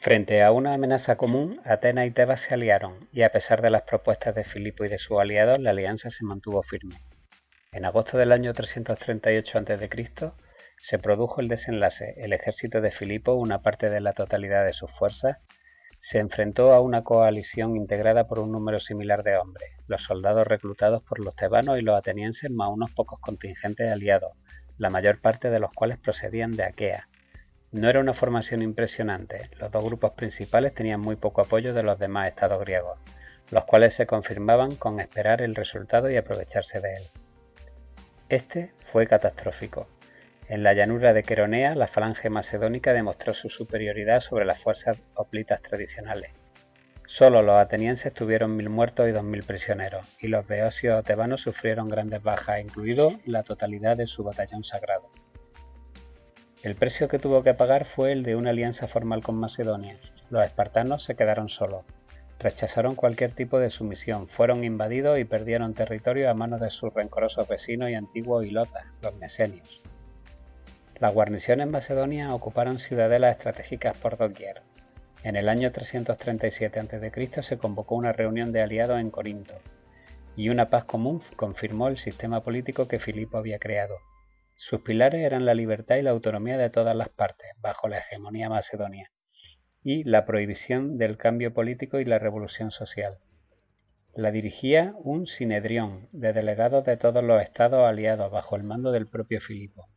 Frente 0.01 0.43
a 0.43 0.51
una 0.51 0.73
amenaza 0.73 1.15
común, 1.15 1.61
Atenas 1.63 2.05
y 2.05 2.11
Tebas 2.11 2.41
se 2.41 2.53
aliaron, 2.53 3.07
y 3.13 3.21
a 3.21 3.31
pesar 3.31 3.61
de 3.61 3.69
las 3.69 3.83
propuestas 3.83 4.35
de 4.35 4.43
Filipo 4.43 4.83
y 4.83 4.89
de 4.89 4.99
sus 4.99 5.17
aliados, 5.17 5.59
la 5.61 5.69
alianza 5.69 6.09
se 6.09 6.25
mantuvo 6.25 6.61
firme. 6.63 6.97
En 7.73 7.86
agosto 7.86 8.19
del 8.19 8.31
año 8.31 8.53
338 8.53 9.57
a.C. 9.57 10.31
se 10.79 10.99
produjo 10.99 11.41
el 11.41 11.47
desenlace. 11.47 12.13
El 12.17 12.31
ejército 12.31 12.81
de 12.81 12.91
Filipo, 12.91 13.33
una 13.33 13.63
parte 13.63 13.89
de 13.89 13.99
la 13.99 14.13
totalidad 14.13 14.63
de 14.63 14.73
sus 14.73 14.91
fuerzas, 14.91 15.39
se 15.99 16.19
enfrentó 16.19 16.71
a 16.71 16.81
una 16.81 17.03
coalición 17.03 17.75
integrada 17.75 18.27
por 18.27 18.38
un 18.38 18.51
número 18.51 18.79
similar 18.79 19.23
de 19.23 19.38
hombres, 19.38 19.71
los 19.88 20.03
soldados 20.03 20.45
reclutados 20.45 21.01
por 21.01 21.19
los 21.19 21.36
tebanos 21.36 21.79
y 21.79 21.81
los 21.81 21.97
atenienses 21.97 22.51
más 22.51 22.69
unos 22.69 22.91
pocos 22.91 23.19
contingentes 23.19 23.91
aliados, 23.91 24.33
la 24.77 24.91
mayor 24.91 25.19
parte 25.19 25.49
de 25.49 25.59
los 25.59 25.73
cuales 25.73 25.97
procedían 25.97 26.55
de 26.55 26.65
Aquea, 26.65 27.07
no 27.71 27.89
era 27.89 27.99
una 27.99 28.13
formación 28.13 28.62
impresionante. 28.62 29.49
Los 29.59 29.71
dos 29.71 29.83
grupos 29.83 30.12
principales 30.12 30.75
tenían 30.75 30.99
muy 30.99 31.15
poco 31.15 31.41
apoyo 31.41 31.73
de 31.73 31.81
los 31.81 31.97
demás 31.97 32.27
estados 32.27 32.59
griegos, 32.59 32.99
los 33.49 33.65
cuales 33.65 33.95
se 33.95 34.05
confirmaban 34.05 34.75
con 34.75 34.99
esperar 34.99 35.41
el 35.41 35.55
resultado 35.55 36.12
y 36.12 36.17
aprovecharse 36.17 36.79
de 36.79 36.97
él. 36.97 37.22
Este 38.29 38.71
fue 38.91 39.05
catastrófico. 39.07 39.88
En 40.47 40.63
la 40.63 40.73
llanura 40.73 41.13
de 41.13 41.23
Queronea, 41.23 41.75
la 41.75 41.88
falange 41.88 42.29
macedónica 42.29 42.93
demostró 42.93 43.33
su 43.33 43.49
superioridad 43.49 44.21
sobre 44.21 44.45
las 44.45 44.62
fuerzas 44.62 44.97
hoplitas 45.15 45.62
tradicionales. 45.62 46.31
Solo 47.05 47.41
los 47.41 47.57
atenienses 47.57 48.13
tuvieron 48.13 48.55
mil 48.55 48.69
muertos 48.69 49.07
y 49.07 49.12
dos 49.12 49.23
mil 49.23 49.43
prisioneros, 49.43 50.05
y 50.19 50.27
los 50.27 50.47
beocios 50.47 51.03
tebanos 51.03 51.41
sufrieron 51.41 51.89
grandes 51.89 52.23
bajas, 52.23 52.62
incluido 52.62 53.12
la 53.25 53.43
totalidad 53.43 53.97
de 53.97 54.07
su 54.07 54.23
batallón 54.23 54.63
sagrado. 54.63 55.09
El 56.63 56.75
precio 56.75 57.09
que 57.09 57.19
tuvo 57.19 57.43
que 57.43 57.53
pagar 57.53 57.86
fue 57.86 58.13
el 58.13 58.23
de 58.23 58.36
una 58.36 58.51
alianza 58.51 58.88
formal 58.88 59.21
con 59.21 59.36
Macedonia. 59.36 59.97
Los 60.29 60.45
espartanos 60.45 61.03
se 61.03 61.15
quedaron 61.15 61.49
solos. 61.49 61.83
Rechazaron 62.39 62.95
cualquier 62.95 63.31
tipo 63.31 63.59
de 63.59 63.69
sumisión, 63.69 64.27
fueron 64.27 64.63
invadidos 64.63 65.19
y 65.19 65.25
perdieron 65.25 65.73
territorio 65.73 66.29
a 66.29 66.33
manos 66.33 66.59
de 66.59 66.69
sus 66.69 66.93
rencorosos 66.93 67.47
vecinos 67.47 67.89
y 67.89 67.95
antiguos 67.95 68.45
ilotas, 68.45 68.85
los 69.01 69.15
mesenios. 69.15 69.81
Las 70.99 71.13
guarniciones 71.13 71.67
Macedonia 71.67 72.33
ocuparon 72.33 72.79
ciudadelas 72.79 73.37
estratégicas 73.37 73.97
por 73.97 74.17
doquier. 74.17 74.61
En 75.23 75.35
el 75.35 75.47
año 75.47 75.71
337 75.71 76.79
a.C. 76.79 77.43
se 77.43 77.57
convocó 77.57 77.95
una 77.95 78.11
reunión 78.11 78.51
de 78.51 78.61
aliados 78.61 78.99
en 78.99 79.09
Corinto, 79.09 79.53
y 80.35 80.49
una 80.49 80.69
paz 80.69 80.85
común 80.85 81.21
confirmó 81.35 81.87
el 81.87 81.97
sistema 81.97 82.41
político 82.41 82.87
que 82.87 82.99
Filipo 82.99 83.37
había 83.37 83.59
creado. 83.59 83.95
Sus 84.55 84.81
pilares 84.81 85.21
eran 85.21 85.45
la 85.45 85.53
libertad 85.53 85.95
y 85.95 86.01
la 86.01 86.11
autonomía 86.11 86.57
de 86.57 86.69
todas 86.69 86.95
las 86.95 87.09
partes, 87.09 87.51
bajo 87.59 87.87
la 87.87 87.99
hegemonía 87.99 88.49
macedonia, 88.49 89.09
y 89.83 90.03
la 90.03 90.25
prohibición 90.25 90.97
del 90.97 91.17
cambio 91.17 91.53
político 91.53 91.99
y 91.99 92.05
la 92.05 92.19
revolución 92.19 92.71
social. 92.71 93.17
La 94.15 94.31
dirigía 94.31 94.93
un 95.03 95.27
sinedrión 95.27 96.07
de 96.11 96.33
delegados 96.33 96.85
de 96.85 96.97
todos 96.97 97.23
los 97.23 97.41
estados 97.41 97.87
aliados 97.87 98.31
bajo 98.31 98.55
el 98.55 98.63
mando 98.63 98.91
del 98.91 99.07
propio 99.07 99.41
Filipo. 99.41 99.87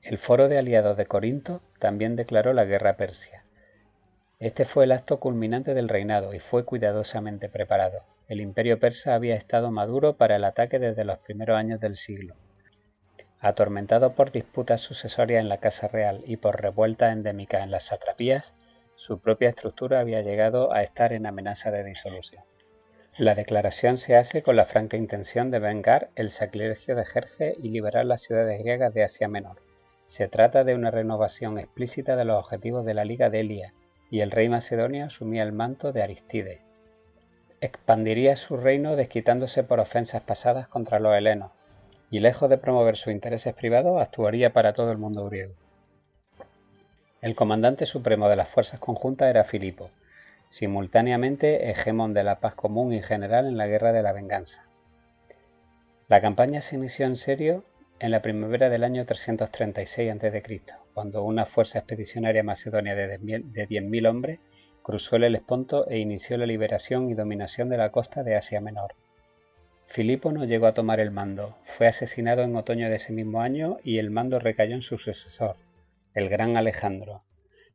El 0.00 0.18
Foro 0.18 0.48
de 0.48 0.58
Aliados 0.58 0.96
de 0.96 1.06
Corinto 1.06 1.60
también 1.78 2.14
declaró 2.14 2.52
la 2.52 2.64
guerra 2.64 2.90
a 2.90 2.96
Persia. 2.96 3.44
Este 4.38 4.64
fue 4.64 4.84
el 4.84 4.92
acto 4.92 5.18
culminante 5.18 5.74
del 5.74 5.88
reinado 5.88 6.34
y 6.34 6.40
fue 6.40 6.64
cuidadosamente 6.64 7.48
preparado. 7.48 8.04
El 8.28 8.40
imperio 8.40 8.78
persa 8.78 9.14
había 9.14 9.34
estado 9.34 9.70
maduro 9.70 10.16
para 10.16 10.36
el 10.36 10.44
ataque 10.44 10.78
desde 10.78 11.04
los 11.04 11.18
primeros 11.18 11.56
años 11.56 11.80
del 11.80 11.96
siglo. 11.96 12.34
Atormentado 13.40 14.14
por 14.14 14.32
disputas 14.32 14.80
sucesorias 14.80 15.40
en 15.40 15.48
la 15.48 15.58
Casa 15.58 15.88
Real 15.88 16.22
y 16.26 16.36
por 16.36 16.60
revueltas 16.60 17.12
endémicas 17.12 17.62
en 17.62 17.70
las 17.70 17.84
satrapías, 17.84 18.54
su 19.06 19.18
propia 19.18 19.50
estructura 19.50 20.00
había 20.00 20.22
llegado 20.22 20.72
a 20.72 20.82
estar 20.82 21.12
en 21.12 21.26
amenaza 21.26 21.70
de 21.70 21.84
disolución. 21.84 22.42
La 23.18 23.34
declaración 23.34 23.98
se 23.98 24.16
hace 24.16 24.42
con 24.42 24.56
la 24.56 24.64
franca 24.64 24.96
intención 24.96 25.50
de 25.50 25.58
vengar 25.58 26.08
el 26.16 26.30
sacrilegio 26.30 26.96
de 26.96 27.04
Jerje 27.04 27.54
y 27.58 27.68
liberar 27.68 28.06
las 28.06 28.22
ciudades 28.22 28.58
griegas 28.60 28.94
de 28.94 29.04
Asia 29.04 29.28
Menor. 29.28 29.58
Se 30.06 30.26
trata 30.28 30.64
de 30.64 30.74
una 30.74 30.90
renovación 30.90 31.58
explícita 31.58 32.16
de 32.16 32.24
los 32.24 32.42
objetivos 32.42 32.86
de 32.86 32.94
la 32.94 33.04
Liga 33.04 33.28
de 33.28 33.40
Elia, 33.40 33.74
y 34.10 34.20
el 34.20 34.30
rey 34.30 34.48
macedonio 34.48 35.04
asumía 35.04 35.42
el 35.42 35.52
manto 35.52 35.92
de 35.92 36.02
Aristide. 36.02 36.62
Expandiría 37.60 38.36
su 38.36 38.56
reino 38.56 38.96
desquitándose 38.96 39.64
por 39.64 39.80
ofensas 39.80 40.22
pasadas 40.22 40.66
contra 40.68 40.98
los 40.98 41.14
helenos, 41.14 41.52
y 42.10 42.20
lejos 42.20 42.48
de 42.48 42.56
promover 42.56 42.96
sus 42.96 43.12
intereses 43.12 43.52
privados, 43.54 44.00
actuaría 44.00 44.54
para 44.54 44.72
todo 44.72 44.90
el 44.92 44.98
mundo 44.98 45.26
griego. 45.26 45.54
El 47.24 47.34
comandante 47.34 47.86
supremo 47.86 48.28
de 48.28 48.36
las 48.36 48.50
fuerzas 48.50 48.78
conjuntas 48.80 49.30
era 49.30 49.44
Filipo, 49.44 49.90
simultáneamente 50.50 51.70
hegemón 51.70 52.12
de 52.12 52.22
la 52.22 52.38
paz 52.38 52.54
común 52.54 52.92
y 52.92 53.00
general 53.00 53.46
en 53.46 53.56
la 53.56 53.66
guerra 53.66 53.92
de 53.92 54.02
la 54.02 54.12
venganza. 54.12 54.66
La 56.06 56.20
campaña 56.20 56.60
se 56.60 56.76
inició 56.76 57.06
en 57.06 57.16
serio 57.16 57.64
en 57.98 58.10
la 58.10 58.20
primavera 58.20 58.68
del 58.68 58.84
año 58.84 59.06
336 59.06 60.12
a.C., 60.12 60.60
cuando 60.92 61.24
una 61.24 61.46
fuerza 61.46 61.78
expedicionaria 61.78 62.42
macedonia 62.42 62.94
de 62.94 63.18
10.000 63.18 64.06
hombres 64.06 64.38
cruzó 64.82 65.16
el 65.16 65.24
Helesponto 65.24 65.88
e 65.88 66.00
inició 66.00 66.36
la 66.36 66.44
liberación 66.44 67.08
y 67.08 67.14
dominación 67.14 67.70
de 67.70 67.78
la 67.78 67.90
costa 67.90 68.22
de 68.22 68.36
Asia 68.36 68.60
Menor. 68.60 68.92
Filipo 69.86 70.30
no 70.30 70.44
llegó 70.44 70.66
a 70.66 70.74
tomar 70.74 71.00
el 71.00 71.10
mando, 71.10 71.56
fue 71.78 71.86
asesinado 71.86 72.42
en 72.42 72.54
otoño 72.54 72.90
de 72.90 72.96
ese 72.96 73.14
mismo 73.14 73.40
año 73.40 73.78
y 73.82 73.96
el 73.96 74.10
mando 74.10 74.38
recayó 74.38 74.74
en 74.74 74.82
su 74.82 74.98
sucesor, 74.98 75.56
el 76.14 76.28
gran 76.28 76.56
Alejandro. 76.56 77.24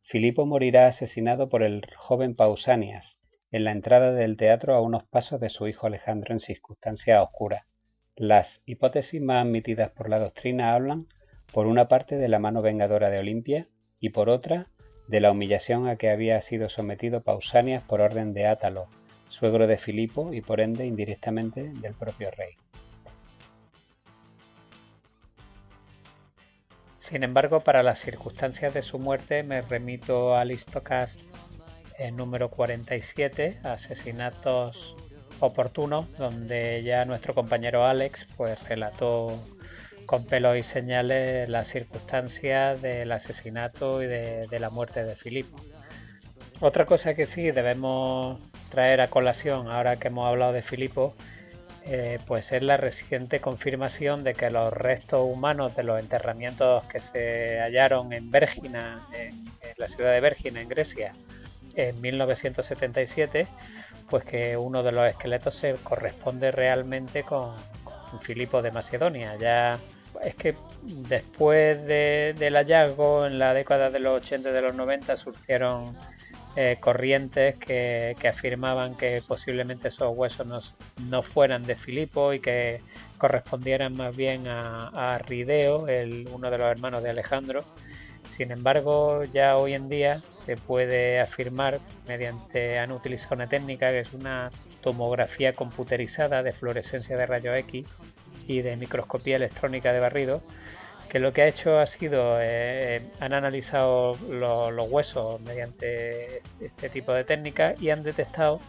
Filipo 0.03 0.45
morirá 0.45 0.87
asesinado 0.87 1.49
por 1.49 1.61
el 1.61 1.85
joven 1.97 2.35
Pausanias, 2.35 3.19
en 3.51 3.65
la 3.65 3.71
entrada 3.71 4.13
del 4.13 4.37
teatro 4.37 4.75
a 4.75 4.81
unos 4.81 5.03
pasos 5.03 5.41
de 5.41 5.49
su 5.49 5.67
hijo 5.67 5.87
Alejandro 5.87 6.33
en 6.33 6.39
circunstancias 6.39 7.21
oscuras. 7.21 7.63
Las 8.15 8.61
hipótesis 8.65 9.21
más 9.21 9.45
admitidas 9.45 9.91
por 9.91 10.09
la 10.09 10.19
doctrina 10.19 10.73
hablan, 10.73 11.07
por 11.53 11.67
una 11.67 11.87
parte, 11.87 12.15
de 12.15 12.27
la 12.27 12.39
mano 12.39 12.61
vengadora 12.61 13.09
de 13.09 13.19
Olimpia 13.19 13.67
y 13.99 14.09
por 14.09 14.29
otra, 14.29 14.67
de 15.07 15.19
la 15.19 15.31
humillación 15.31 15.87
a 15.87 15.97
que 15.97 16.09
había 16.09 16.41
sido 16.41 16.69
sometido 16.69 17.21
Pausanias 17.21 17.83
por 17.83 17.99
orden 17.99 18.33
de 18.33 18.45
Átalo, 18.47 18.87
suegro 19.27 19.67
de 19.67 19.77
Filipo 19.77 20.33
y 20.33 20.41
por 20.41 20.61
ende 20.61 20.85
indirectamente 20.85 21.71
del 21.81 21.93
propio 21.93 22.31
rey. 22.31 22.53
Sin 27.09 27.23
embargo, 27.23 27.61
para 27.61 27.81
las 27.81 27.99
circunstancias 28.01 28.71
de 28.73 28.83
su 28.83 28.99
muerte 28.99 29.41
me 29.41 29.63
remito 29.63 30.35
al 30.37 30.51
Histocast 30.51 31.19
en 31.97 32.15
número 32.15 32.49
47, 32.49 33.61
Asesinatos 33.63 34.95
oportunos, 35.39 36.11
donde 36.19 36.83
ya 36.83 37.05
nuestro 37.05 37.33
compañero 37.33 37.83
Alex 37.83 38.27
pues 38.37 38.61
relató 38.69 39.43
con 40.05 40.25
pelos 40.25 40.55
y 40.57 40.61
señales 40.61 41.49
las 41.49 41.69
circunstancias 41.69 42.79
del 42.81 43.11
asesinato 43.11 44.03
y 44.03 44.07
de 44.07 44.59
la 44.59 44.69
muerte 44.69 45.03
de 45.03 45.15
Filipo. 45.15 45.57
Otra 46.59 46.85
cosa 46.85 47.15
que 47.15 47.25
sí 47.25 47.49
debemos 47.49 48.39
traer 48.69 49.01
a 49.01 49.07
colación, 49.07 49.67
ahora 49.71 49.95
que 49.95 50.09
hemos 50.09 50.27
hablado 50.27 50.53
de 50.53 50.61
Filipo, 50.61 51.15
eh, 51.91 52.19
pues 52.27 52.51
es 52.51 52.61
la 52.61 52.77
reciente 52.77 53.39
confirmación 53.39 54.23
de 54.23 54.35
que 54.35 54.51
los 54.51 54.71
restos 54.71 55.21
humanos 55.21 55.75
de 55.75 55.81
los 55.81 55.99
enterramientos 55.99 56.85
que 56.85 56.99
se 56.99 57.59
hallaron 57.59 58.13
en 58.13 58.29
Bérgina, 58.29 59.01
en, 59.11 59.43
la 59.75 59.87
ciudad 59.87 60.13
de 60.13 60.19
Bérgina, 60.19 60.61
en 60.61 60.69
Grecia, 60.69 61.13
en 61.73 61.99
1977, 61.99 63.47
pues 64.07 64.23
que 64.23 64.55
uno 64.55 64.83
de 64.83 64.91
los 64.91 65.09
esqueletos 65.09 65.55
se 65.55 65.73
corresponde 65.81 66.51
realmente 66.51 67.23
con, 67.23 67.55
Filipo 68.21 68.61
de 68.61 68.71
Macedonia. 68.71 69.35
Ya 69.37 69.79
es 70.23 70.35
que 70.35 70.55
después 70.83 71.83
del 71.87 72.53
hallazgo, 72.53 73.25
en 73.25 73.39
la 73.39 73.55
década 73.55 73.89
de 73.89 73.99
los 73.99 74.21
80 74.21 74.49
y 74.49 74.53
de 74.53 74.61
los 74.61 74.75
90, 74.75 75.17
surgieron 75.17 75.97
eh, 76.61 76.75
corrientes 76.77 77.57
que, 77.57 78.17
afirmaban 78.27 78.95
que 78.95 79.23
posiblemente 79.25 79.87
esos 79.87 80.13
huesos 80.13 80.75
no, 80.97 81.21
fueran 81.23 81.65
de 81.65 81.77
Filipo 81.77 82.33
y 82.33 82.41
que 82.41 82.81
correspondieran 83.17 83.95
más 83.95 84.13
bien 84.13 84.45
a, 84.45 85.19
Rideo, 85.25 85.87
el, 85.87 86.27
uno 86.29 86.51
de 86.51 86.57
los 86.57 86.67
hermanos 86.67 87.01
de 87.01 87.11
Alejandro. 87.11 87.63
Sin 88.35 88.51
embargo, 88.51 89.23
ya 89.23 89.55
hoy 89.55 89.73
en 89.73 89.87
día 89.87 90.19
se 90.45 90.57
puede 90.57 91.21
afirmar 91.21 91.79
mediante 92.09 92.77
han 92.77 92.91
utilizado 92.91 93.35
una 93.35 93.47
técnica 93.47 93.91
que 93.91 94.01
es 94.01 94.11
una 94.11 94.51
tomografía 94.81 95.53
computerizada 95.53 96.43
de 96.43 96.51
fluorescencia 96.51 97.15
de 97.15 97.25
rayos 97.25 97.55
X 97.55 97.87
y 98.49 98.63
de 98.63 98.75
microscopía 98.75 99.37
electrónica 99.37 99.93
de 99.93 100.01
barrido 100.01 100.43
que 101.09 101.19
lo 101.19 101.33
que 101.33 101.41
ha 101.41 101.47
hecho 101.47 101.79
ha 101.79 101.85
sido, 101.87 102.37
eh, 102.39 103.01
han 103.19 103.33
analizado 103.33 104.15
los 104.29 104.91
huesos 104.91 105.41
mediante 105.41 106.41
este 106.61 106.89
tipo 106.89 107.13
de 107.13 107.23
técnica 107.23 107.73
y 107.79 107.89
han 107.89 108.03
detectado 108.03 108.61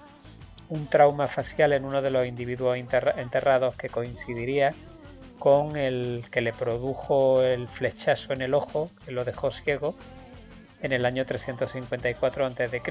un 0.71 0.87
trauma 0.89 1.29
facial 1.29 1.73
en 1.75 1.85
uno 1.85 2.01
de 2.01 2.11
los 2.11 2.27
individuos 2.27 2.79
enterrados 2.79 3.77
que 3.77 3.89
coincidiría 3.89 4.73
con 5.39 5.77
el 5.77 6.25
que 6.31 6.41
le 6.41 6.53
produjo 6.53 7.43
el 7.43 7.69
flechazo 7.69 8.33
en 8.33 8.43
el 8.43 8.55
ojo, 8.55 8.91
que 9.05 9.13
lo 9.13 9.25
dejó 9.25 9.51
ciego, 9.51 9.95
en 10.83 10.93
el 10.93 11.05
año 11.05 11.27
354 11.27 12.47
a.C. 12.47 12.83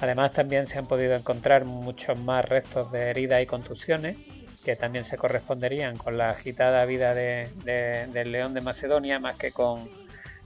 Además 0.00 0.32
también 0.32 0.66
se 0.66 0.78
han 0.78 0.86
podido 0.86 1.14
encontrar 1.14 1.64
muchos 1.64 2.18
más 2.18 2.44
restos 2.44 2.90
de 2.90 3.10
heridas 3.10 3.42
y 3.42 3.46
contusiones 3.46 4.16
que 4.64 4.76
también 4.76 5.04
se 5.04 5.16
corresponderían 5.16 5.96
con 5.96 6.16
la 6.16 6.30
agitada 6.30 6.84
vida 6.84 7.14
de, 7.14 7.48
del 8.12 8.32
león 8.32 8.54
de 8.54 8.60
Macedonia 8.60 9.18
más 9.18 9.36
que 9.36 9.52
con, 9.52 9.88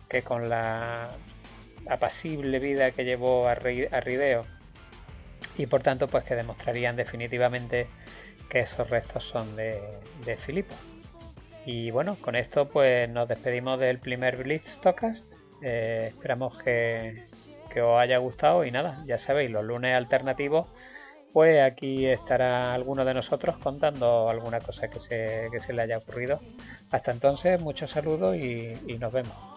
que 0.08 0.22
con 0.22 0.48
la 0.48 1.10
apacible 1.88 2.58
vida 2.58 2.90
que 2.90 3.04
llevó 3.04 3.46
a, 3.46 3.54
Rideo 3.54 4.46
y 5.58 5.66
por 5.66 5.82
tanto 5.82 6.08
pues 6.08 6.24
que 6.24 6.34
demostrarían 6.34 6.96
definitivamente 6.96 7.88
que 8.48 8.60
esos 8.60 8.88
restos 8.88 9.24
son 9.24 9.56
de, 9.56 9.80
de 10.24 10.36
Filipo. 10.36 10.74
Y 11.64 11.90
bueno, 11.90 12.16
con 12.20 12.36
esto 12.36 12.68
pues 12.68 13.08
nos 13.08 13.28
despedimos 13.28 13.78
del 13.80 13.98
primer 13.98 14.36
Blitz 14.36 14.80
Tocast. 14.80 15.24
Eh, 15.62 16.06
esperamos 16.08 16.56
que, 16.62 17.24
que 17.70 17.82
os 17.82 18.00
haya 18.00 18.18
gustado 18.18 18.64
y 18.64 18.70
nada, 18.70 19.02
ya 19.06 19.18
sabéis, 19.18 19.50
los 19.50 19.64
lunes 19.64 19.94
alternativos 19.94 20.68
pues 21.32 21.60
aquí 21.62 22.06
estará 22.06 22.74
alguno 22.74 23.04
de 23.04 23.14
nosotros 23.14 23.58
contando 23.58 24.28
alguna 24.28 24.60
cosa 24.60 24.88
que 24.88 25.00
se, 25.00 25.48
que 25.52 25.60
se 25.60 25.72
le 25.72 25.82
haya 25.82 25.98
ocurrido. 25.98 26.40
Hasta 26.90 27.12
entonces, 27.12 27.60
muchos 27.60 27.90
saludos 27.90 28.36
y 28.36 28.98
nos 28.98 29.12
vemos. 29.12 29.55